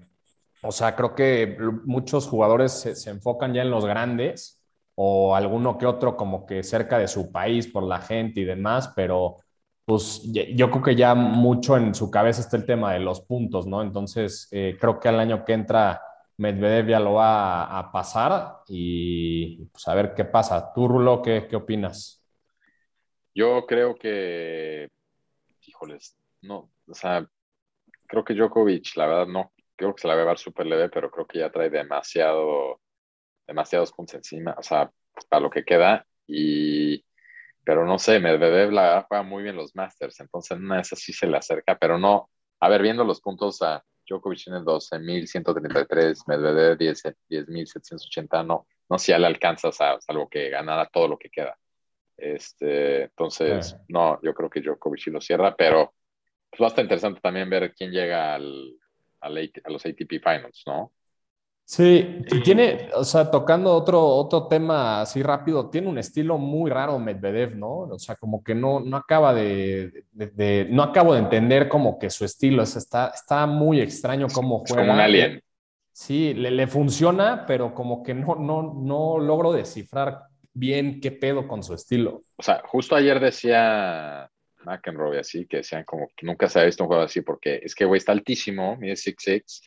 o 0.62 0.72
sea, 0.72 0.94
creo 0.96 1.14
que 1.14 1.56
muchos 1.84 2.26
jugadores 2.26 2.72
se, 2.72 3.10
enfocan 3.10 3.54
ya 3.54 3.62
en 3.62 3.70
los 3.70 3.84
grandes 3.84 4.62
o 4.94 5.34
alguno 5.34 5.78
que 5.78 5.86
otro 5.86 6.16
como 6.16 6.44
que 6.46 6.62
cerca 6.62 6.98
de 6.98 7.08
su 7.08 7.32
país 7.32 7.66
por 7.66 7.82
la 7.84 8.00
gente 8.00 8.40
y 8.40 8.44
demás, 8.44 8.92
pero 8.94 9.36
pues 9.84 10.22
yo 10.32 10.70
creo 10.70 10.82
que 10.82 10.94
ya 10.94 11.14
mucho 11.14 11.76
en 11.76 11.94
su 11.94 12.10
cabeza 12.10 12.42
está 12.42 12.56
el 12.56 12.66
tema 12.66 12.92
de 12.92 13.00
los 13.00 13.22
puntos, 13.22 13.66
¿no? 13.66 13.82
Entonces, 13.82 14.46
eh, 14.52 14.76
creo 14.78 15.00
que 15.00 15.08
al 15.08 15.18
año 15.18 15.44
que 15.44 15.54
entra 15.54 16.02
Medvedev 16.36 16.88
ya 16.88 17.00
lo 17.00 17.14
va 17.14 17.64
a, 17.64 17.78
a 17.78 17.92
pasar 17.92 18.58
y 18.68 19.64
pues 19.66 19.88
a 19.88 19.94
ver 19.94 20.14
qué 20.14 20.24
pasa. 20.24 20.72
Tú, 20.72 20.86
Rulo, 20.86 21.22
¿qué, 21.22 21.46
qué 21.48 21.56
opinas? 21.56 22.22
Yo 23.34 23.64
creo 23.66 23.94
que, 23.94 24.88
híjoles, 25.62 26.16
no, 26.42 26.70
o 26.86 26.94
sea, 26.94 27.26
creo 28.06 28.24
que 28.24 28.34
Djokovic, 28.34 28.96
la 28.96 29.06
verdad, 29.06 29.26
no, 29.26 29.52
creo 29.80 29.94
que 29.94 30.02
se 30.02 30.08
la 30.08 30.14
va 30.14 30.22
a 30.22 30.26
ver 30.26 30.38
súper 30.38 30.66
leve, 30.66 30.90
pero 30.90 31.10
creo 31.10 31.26
que 31.26 31.38
ya 31.38 31.50
trae 31.50 31.70
demasiado, 31.70 32.82
demasiados 33.46 33.92
puntos 33.92 34.16
encima, 34.16 34.54
o 34.58 34.62
sea, 34.62 34.90
para 35.30 35.40
lo 35.40 35.48
que 35.48 35.64
queda. 35.64 36.06
Y, 36.26 37.02
pero 37.64 37.86
no 37.86 37.98
sé, 37.98 38.20
Medvedev 38.20 38.72
la 38.72 38.82
verdad 38.82 39.06
juega 39.08 39.22
muy 39.22 39.42
bien 39.42 39.56
los 39.56 39.74
Masters, 39.74 40.20
entonces 40.20 40.58
una 40.58 40.76
de 40.76 40.82
esas 40.82 40.98
sí 40.98 41.14
se 41.14 41.26
le 41.26 41.38
acerca, 41.38 41.78
pero 41.78 41.98
no, 41.98 42.28
a 42.60 42.68
ver, 42.68 42.82
viendo 42.82 43.04
los 43.04 43.22
puntos 43.22 43.62
a 43.62 43.82
Djokovic 44.06 44.44
tiene 44.44 44.60
12.133, 44.60 46.24
Medvedev 46.26 46.76
10.780, 46.76 48.46
no, 48.46 48.66
no 48.90 48.98
sé 48.98 49.06
si 49.06 49.12
ya 49.12 49.18
le 49.18 49.28
alcanza, 49.28 49.68
o 49.68 49.72
sea, 49.72 49.98
salvo 50.02 50.28
que 50.28 50.50
ganara 50.50 50.90
todo 50.92 51.08
lo 51.08 51.18
que 51.18 51.30
queda. 51.30 51.58
Este, 52.18 53.04
entonces, 53.04 53.78
no, 53.88 54.20
yo 54.22 54.34
creo 54.34 54.50
que 54.50 54.60
Djokovic 54.60 55.06
lo 55.06 55.22
cierra, 55.22 55.56
pero 55.56 55.94
pues 56.50 56.60
va 56.60 56.66
a 56.66 56.68
estar 56.68 56.84
interesante 56.84 57.20
también 57.22 57.48
ver 57.48 57.72
quién 57.74 57.92
llega 57.92 58.34
al, 58.34 58.79
al, 59.20 59.38
a 59.38 59.70
los 59.70 59.84
ATP 59.84 60.20
Finals, 60.22 60.62
¿no? 60.66 60.92
Sí, 61.70 62.24
y 62.32 62.42
tiene, 62.42 62.88
o 62.96 63.04
sea, 63.04 63.30
tocando 63.30 63.72
otro, 63.72 64.04
otro 64.04 64.48
tema 64.48 65.02
así 65.02 65.22
rápido, 65.22 65.70
tiene 65.70 65.86
un 65.86 65.98
estilo 65.98 66.36
muy 66.36 66.68
raro 66.68 66.98
Medvedev, 66.98 67.54
¿no? 67.54 67.82
O 67.82 67.98
sea, 67.98 68.16
como 68.16 68.42
que 68.42 68.56
no, 68.56 68.80
no 68.80 68.96
acaba 68.96 69.32
de, 69.32 70.04
de, 70.10 70.26
de 70.30 70.66
no 70.68 70.82
acabo 70.82 71.14
de 71.14 71.20
entender 71.20 71.68
como 71.68 71.96
que 71.96 72.10
su 72.10 72.24
estilo, 72.24 72.64
es, 72.64 72.74
está, 72.74 73.12
está 73.14 73.46
muy 73.46 73.80
extraño 73.80 74.26
cómo 74.34 74.64
juega. 74.66 74.82
Es 74.82 74.88
como 74.88 74.94
un 74.94 74.98
alien. 74.98 75.40
Sí, 75.92 76.34
le, 76.34 76.50
le, 76.50 76.66
funciona, 76.66 77.44
pero 77.46 77.72
como 77.72 78.02
que 78.02 78.14
no, 78.14 78.34
no, 78.34 78.74
no 78.74 79.20
logro 79.20 79.52
descifrar 79.52 80.24
bien 80.52 81.00
qué 81.00 81.12
pedo 81.12 81.46
con 81.46 81.62
su 81.62 81.74
estilo. 81.74 82.22
O 82.34 82.42
sea, 82.42 82.62
justo 82.66 82.96
ayer 82.96 83.20
decía 83.20 84.28
McEnroe 84.64 85.18
así, 85.18 85.46
que 85.46 85.58
decían 85.58 85.84
como 85.84 86.08
que 86.16 86.26
nunca 86.26 86.48
se 86.48 86.60
ha 86.60 86.64
visto 86.64 86.84
un 86.84 86.88
juego 86.88 87.02
así, 87.02 87.20
porque 87.20 87.60
es 87.62 87.74
que, 87.74 87.84
güey, 87.84 87.98
está 87.98 88.12
altísimo, 88.12 88.76
mide 88.76 88.94
6'6", 88.94 89.62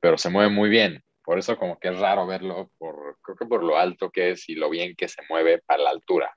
pero 0.00 0.18
se 0.18 0.30
mueve 0.30 0.50
muy 0.50 0.68
bien. 0.68 1.02
Por 1.24 1.38
eso 1.38 1.56
como 1.56 1.78
que 1.78 1.88
es 1.88 1.98
raro 1.98 2.26
verlo, 2.26 2.70
por, 2.78 3.18
creo 3.20 3.36
que 3.36 3.46
por 3.46 3.64
lo 3.64 3.76
alto 3.76 4.10
que 4.10 4.30
es 4.30 4.48
y 4.48 4.54
lo 4.54 4.70
bien 4.70 4.94
que 4.94 5.08
se 5.08 5.22
mueve 5.28 5.60
para 5.66 5.82
la 5.82 5.90
altura, 5.90 6.36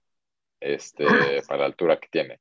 este, 0.60 1.06
para 1.48 1.62
la 1.62 1.66
altura 1.66 2.00
que 2.00 2.08
tiene. 2.10 2.40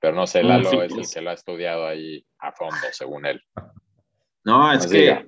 Pero 0.00 0.14
no 0.14 0.26
sé, 0.26 0.42
Lalo 0.42 0.70
sí, 0.70 0.78
es 0.78 0.92
el 0.92 1.14
que 1.14 1.20
lo 1.20 1.30
ha 1.30 1.34
estudiado 1.34 1.86
ahí 1.86 2.24
a 2.38 2.52
fondo, 2.52 2.76
según 2.90 3.26
él. 3.26 3.42
No, 4.44 4.72
es 4.72 4.86
que 4.86 4.98
diga. 4.98 5.26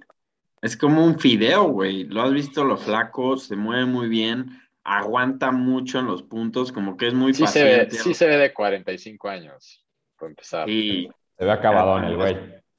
es 0.60 0.76
como 0.76 1.04
un 1.04 1.18
fideo, 1.18 1.64
güey. 1.68 2.04
Lo 2.04 2.22
has 2.22 2.32
visto 2.32 2.64
lo 2.64 2.76
flaco, 2.76 3.36
se 3.36 3.56
mueve 3.56 3.86
muy 3.86 4.08
bien, 4.08 4.60
aguanta 4.88 5.52
mucho 5.52 5.98
en 5.98 6.06
los 6.06 6.22
puntos, 6.22 6.72
como 6.72 6.96
que 6.96 7.08
es 7.08 7.14
muy 7.14 7.34
sí 7.34 7.44
paciente. 7.44 7.90
Se 7.90 7.96
ve, 7.96 8.02
sí 8.02 8.14
se 8.14 8.26
ve 8.26 8.36
de 8.36 8.52
45 8.52 9.28
años, 9.28 9.84
por 10.16 10.30
empezar. 10.30 10.66
Sí. 10.66 11.08
Se 11.36 11.44
ve 11.44 11.52
acabado 11.52 11.98
en 11.98 12.04
el 12.04 12.16
güey. 12.16 12.36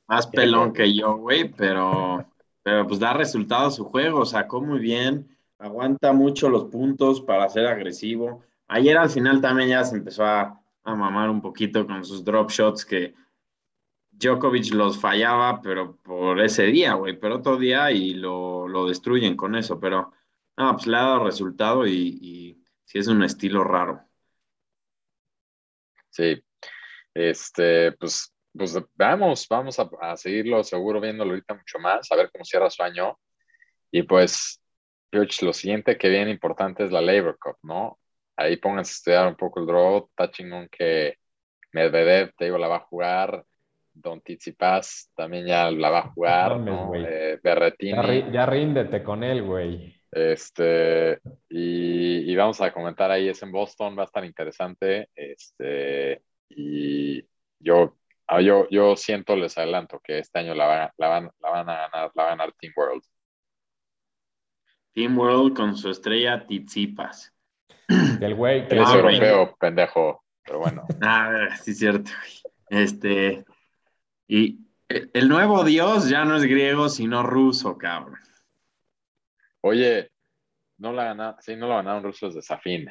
Más 0.07 0.27
pelón 0.27 0.73
que 0.73 0.93
yo, 0.93 1.17
güey, 1.17 1.49
pero 1.49 2.25
pero 2.63 2.85
pues 2.85 2.99
da 2.99 3.13
resultados 3.13 3.75
su 3.75 3.85
juego, 3.85 4.25
sacó 4.25 4.61
muy 4.61 4.79
bien, 4.79 5.27
aguanta 5.57 6.13
mucho 6.13 6.49
los 6.49 6.65
puntos 6.65 7.21
para 7.21 7.49
ser 7.49 7.65
agresivo. 7.67 8.43
Ayer 8.67 8.97
al 8.97 9.09
final 9.09 9.41
también 9.41 9.69
ya 9.69 9.83
se 9.83 9.95
empezó 9.95 10.25
a, 10.25 10.61
a 10.83 10.95
mamar 10.95 11.29
un 11.29 11.41
poquito 11.41 11.87
con 11.87 12.03
sus 12.05 12.23
drop 12.23 12.51
shots 12.51 12.85
que 12.85 13.13
Djokovic 14.11 14.73
los 14.73 14.99
fallaba, 14.99 15.61
pero 15.61 15.95
por 15.97 16.39
ese 16.41 16.63
día, 16.63 16.93
güey, 16.93 17.17
pero 17.17 17.37
otro 17.37 17.57
día 17.57 17.91
y 17.91 18.13
lo, 18.13 18.67
lo, 18.67 18.87
destruyen 18.87 19.35
con 19.35 19.55
eso, 19.55 19.79
pero 19.79 20.11
no, 20.59 20.73
pues 20.73 20.85
le 20.85 20.97
ha 20.97 21.01
dado 21.01 21.23
resultado 21.23 21.87
y, 21.87 22.19
y 22.21 22.63
sí 22.85 22.99
es 22.99 23.07
un 23.07 23.23
estilo 23.23 23.63
raro. 23.63 24.03
Sí, 26.09 26.43
este, 27.13 27.93
pues 27.93 28.33
pues 28.55 28.77
vamos, 28.95 29.47
vamos 29.49 29.79
a, 29.79 29.89
a, 30.01 30.17
seguirlo 30.17 30.63
seguro 30.63 30.99
viéndolo 30.99 31.31
ahorita 31.31 31.53
mucho 31.53 31.79
más, 31.79 32.11
a 32.11 32.15
ver 32.15 32.29
cómo 32.31 32.43
cierra 32.43 32.69
su 32.69 32.83
año. 32.83 33.17
Y 33.91 34.03
pues, 34.03 34.61
George, 35.11 35.45
lo 35.45 35.53
siguiente 35.53 35.97
que 35.97 36.09
viene 36.09 36.31
importante 36.31 36.83
es 36.83 36.91
la 36.91 37.01
Labor 37.01 37.37
Cup, 37.39 37.57
¿no? 37.63 37.99
Ahí 38.35 38.57
pónganse 38.57 38.91
a 38.91 38.95
estudiar 38.95 39.27
un 39.27 39.35
poco 39.35 39.59
el 39.59 39.65
draw, 39.65 40.07
está 40.09 40.31
chingón 40.31 40.67
que 40.69 41.15
Medvedev, 41.71 42.33
te 42.35 42.45
digo, 42.45 42.57
la 42.57 42.67
va 42.67 42.77
a 42.77 42.87
jugar, 42.87 43.45
Don 43.93 44.21
Tsitsipas 44.21 45.11
también 45.15 45.45
ya 45.45 45.69
la 45.71 45.89
va 45.89 45.99
a 45.99 46.11
jugar, 46.11 46.59
¿no? 46.59 46.93
Eh, 46.95 47.39
Berretini. 47.43 47.91
Ya, 47.91 48.31
ya, 48.31 48.45
ríndete 48.45 49.03
con 49.03 49.23
él, 49.23 49.43
güey. 49.43 49.98
Este, 50.11 51.19
y, 51.49 52.31
y, 52.31 52.35
vamos 52.35 52.59
a 52.61 52.71
comentar 52.71 53.11
ahí, 53.11 53.29
es 53.29 53.41
en 53.43 53.51
Boston, 53.51 53.97
va 53.97 54.03
a 54.03 54.05
estar 54.05 54.25
interesante, 54.25 55.09
este, 55.15 56.23
y 56.49 57.23
yo 57.59 57.99
Ah, 58.31 58.41
yo, 58.41 58.67
yo 58.69 58.95
siento, 58.95 59.35
les 59.35 59.57
adelanto, 59.57 59.99
que 60.03 60.19
este 60.19 60.37
año 60.37 60.53
la, 60.53 60.67
van, 60.67 60.89
la, 60.97 61.07
van, 61.07 61.31
la 61.39 61.49
van 61.49 61.69
a 61.69 61.73
ganar, 61.73 62.11
la 62.13 62.23
va 62.23 62.27
a 62.27 62.35
ganar 62.35 62.53
Team 62.59 62.73
World. 62.77 63.01
Team 64.93 65.17
World 65.17 65.55
con 65.55 65.75
su 65.75 65.89
estrella 65.89 66.45
Tizipas. 66.45 67.33
El 67.87 68.35
güey 68.35 68.67
que 68.67 68.79
es 68.79 68.87
europeo, 68.87 69.57
pendejo, 69.59 70.23
pero 70.43 70.59
bueno. 70.59 70.85
Ah, 71.01 71.57
sí, 71.59 71.73
cierto. 71.73 72.11
Este, 72.69 73.43
y 74.27 74.59
el 74.87 75.27
nuevo 75.27 75.63
dios 75.63 76.07
ya 76.07 76.23
no 76.23 76.35
es 76.35 76.43
griego, 76.43 76.87
sino 76.87 77.23
ruso, 77.23 77.79
cabrón. 77.79 78.19
Oye, 79.61 80.11
no 80.77 80.93
la 80.93 81.05
ganaron, 81.05 81.35
sí, 81.41 81.55
no 81.55 81.67
la 81.67 81.75
ganaron 81.77 82.03
rusos 82.03 82.35
de 82.35 82.41
Safin, 82.41 82.87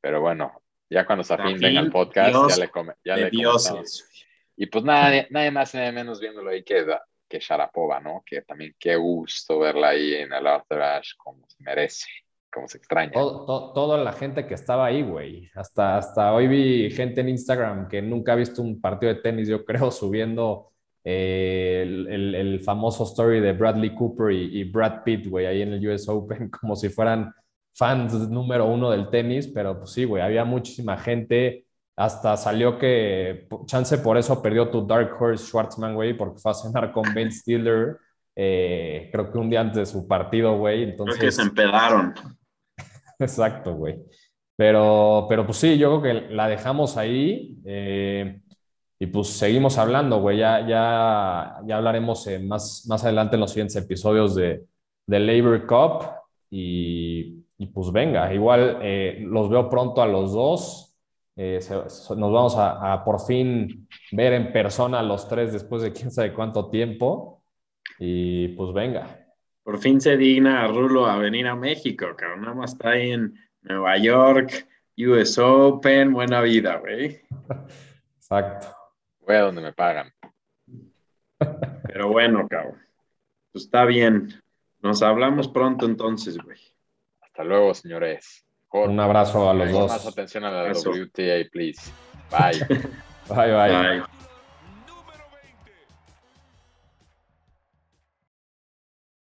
pero 0.00 0.20
bueno, 0.20 0.62
ya 0.88 1.04
cuando 1.04 1.22
Safin, 1.22 1.52
Safin 1.52 1.60
venga 1.60 1.80
al 1.80 1.90
podcast, 1.90 2.30
dios 2.30 2.56
ya 2.56 2.64
le 2.64 2.70
come, 2.70 2.94
ya 3.04 3.16
le 3.16 3.30
dioses. 3.30 4.08
Y 4.56 4.66
pues 4.66 4.84
nadie, 4.84 5.26
nadie 5.30 5.50
más 5.50 5.74
nadie 5.74 5.92
menos 5.92 6.18
viéndolo 6.18 6.50
ahí 6.50 6.62
que, 6.64 6.86
que 7.28 7.38
Sharapova, 7.38 8.00
¿no? 8.00 8.22
Que 8.24 8.42
también 8.42 8.74
qué 8.78 8.96
gusto 8.96 9.58
verla 9.58 9.88
ahí 9.88 10.14
en 10.14 10.32
el 10.32 10.46
Arthur 10.46 10.80
Ashe 10.80 11.14
como 11.18 11.46
se 11.46 11.62
merece, 11.62 12.08
como 12.50 12.66
se 12.66 12.78
extraña. 12.78 13.12
Todo, 13.12 13.44
todo, 13.44 13.72
toda 13.74 13.98
la 13.98 14.12
gente 14.12 14.46
que 14.46 14.54
estaba 14.54 14.86
ahí, 14.86 15.02
güey. 15.02 15.50
Hasta, 15.54 15.98
hasta 15.98 16.32
hoy 16.32 16.48
vi 16.48 16.90
gente 16.90 17.20
en 17.20 17.28
Instagram 17.28 17.88
que 17.88 18.00
nunca 18.00 18.32
ha 18.32 18.36
visto 18.36 18.62
un 18.62 18.80
partido 18.80 19.12
de 19.12 19.20
tenis, 19.20 19.48
yo 19.48 19.62
creo, 19.64 19.90
subiendo 19.90 20.72
eh, 21.08 21.82
el, 21.84 22.08
el, 22.08 22.34
el, 22.34 22.60
famoso 22.60 23.04
story 23.04 23.38
de 23.38 23.52
Bradley 23.52 23.94
Cooper 23.94 24.32
y, 24.32 24.58
y 24.60 24.64
Brad 24.64 25.04
Pitt, 25.04 25.28
güey, 25.28 25.46
ahí 25.46 25.62
en 25.62 25.74
el 25.74 25.88
US 25.88 26.08
Open, 26.08 26.50
como 26.60 26.74
si 26.74 26.88
fueran 26.88 27.32
fans 27.72 28.28
número 28.28 28.66
uno 28.66 28.90
del 28.90 29.08
tenis, 29.08 29.46
pero 29.46 29.78
pues 29.78 29.92
sí, 29.92 30.04
güey, 30.04 30.20
había 30.20 30.44
muchísima 30.44 30.96
gente 30.96 31.64
hasta 31.94 32.36
salió 32.36 32.76
que 32.76 33.46
chance 33.66 33.98
por 33.98 34.18
eso 34.18 34.42
perdió 34.42 34.68
tu 34.68 34.84
Dark 34.84 35.14
Horse 35.18 35.46
Schwartzman, 35.46 35.94
güey, 35.94 36.12
porque 36.12 36.40
fue 36.40 36.50
a 36.50 36.54
cenar 36.54 36.92
con 36.92 37.14
Ben 37.14 37.30
Stiller, 37.30 37.98
eh, 38.34 39.08
creo 39.12 39.30
que 39.30 39.38
un 39.38 39.48
día 39.48 39.60
antes 39.60 39.76
de 39.76 39.86
su 39.86 40.06
partido, 40.06 40.58
güey. 40.58 40.82
Entonces... 40.82 41.16
Creo 41.16 41.28
que 41.28 41.32
se 41.32 41.42
empedaron. 41.42 42.14
Exacto, 43.18 43.74
güey. 43.74 43.96
Pero, 44.56 45.26
pero 45.28 45.44
pues 45.46 45.58
sí, 45.58 45.78
yo 45.78 46.00
creo 46.00 46.02
que 46.02 46.34
la 46.34 46.48
dejamos 46.48 46.96
ahí 46.96 47.58
eh, 47.64 48.40
y 48.98 49.06
pues 49.06 49.28
seguimos 49.28 49.78
hablando, 49.78 50.20
güey. 50.20 50.38
Ya, 50.38 50.66
ya, 50.66 51.60
ya 51.66 51.76
hablaremos 51.76 52.26
más, 52.42 52.86
más 52.88 53.04
adelante 53.04 53.36
en 53.36 53.40
los 53.40 53.50
siguientes 53.50 53.76
episodios 53.76 54.34
de, 54.34 54.64
de 55.06 55.20
Labor 55.20 55.66
Cup 55.66 56.10
y, 56.50 57.44
y 57.58 57.66
pues 57.66 57.92
venga, 57.92 58.32
igual 58.32 58.78
eh, 58.82 59.18
los 59.20 59.50
veo 59.50 59.68
pronto 59.68 60.00
a 60.00 60.06
los 60.06 60.32
dos. 60.32 60.96
Eh, 61.36 61.60
se, 61.60 61.90
se, 61.90 62.16
nos 62.16 62.32
vamos 62.32 62.56
a, 62.56 62.94
a, 62.94 63.04
por 63.04 63.20
fin 63.20 63.86
ver 64.12 64.32
en 64.32 64.52
persona 64.52 65.02
los 65.02 65.28
tres 65.28 65.52
después 65.52 65.82
de 65.82 65.92
quién 65.92 66.10
sabe 66.10 66.32
cuánto 66.32 66.70
tiempo. 66.70 67.42
Y 67.98 68.48
pues 68.48 68.72
venga. 68.72 69.26
Por 69.62 69.78
fin 69.78 70.00
se 70.00 70.16
digna 70.16 70.62
a 70.62 70.68
Rulo 70.68 71.06
a 71.06 71.18
venir 71.18 71.46
a 71.46 71.56
México, 71.56 72.06
cabrón. 72.16 72.42
Nada 72.42 72.54
más 72.54 72.72
está 72.72 72.90
ahí 72.90 73.10
en 73.10 73.34
Nueva 73.62 73.98
York, 73.98 74.66
US 74.96 75.38
Open, 75.38 76.12
buena 76.12 76.40
vida, 76.40 76.76
güey. 76.76 77.20
Exacto. 78.16 78.75
Voy 79.26 79.36
a 79.36 79.40
donde 79.40 79.60
me 79.60 79.72
pagan. 79.72 80.12
Pero 81.86 82.08
bueno, 82.08 82.46
cabrón. 82.48 82.80
Pues 83.52 83.64
está 83.64 83.84
bien. 83.84 84.40
Nos 84.80 85.02
hablamos 85.02 85.48
pronto 85.48 85.84
entonces, 85.86 86.38
güey. 86.38 86.60
Hasta 87.20 87.42
luego, 87.42 87.74
señores. 87.74 88.44
Un 88.70 89.00
abrazo 89.00 89.48
a 89.48 89.54
los 89.54 89.70
más 89.72 90.04
dos. 90.04 90.12
atención 90.12 90.44
a 90.44 90.50
la 90.50 90.70
Eso. 90.70 90.90
WTA, 90.90 91.48
please. 91.50 91.90
Bye. 92.30 92.60
Bye, 93.28 93.52
bye. 93.52 93.98
Bye. 93.98 94.15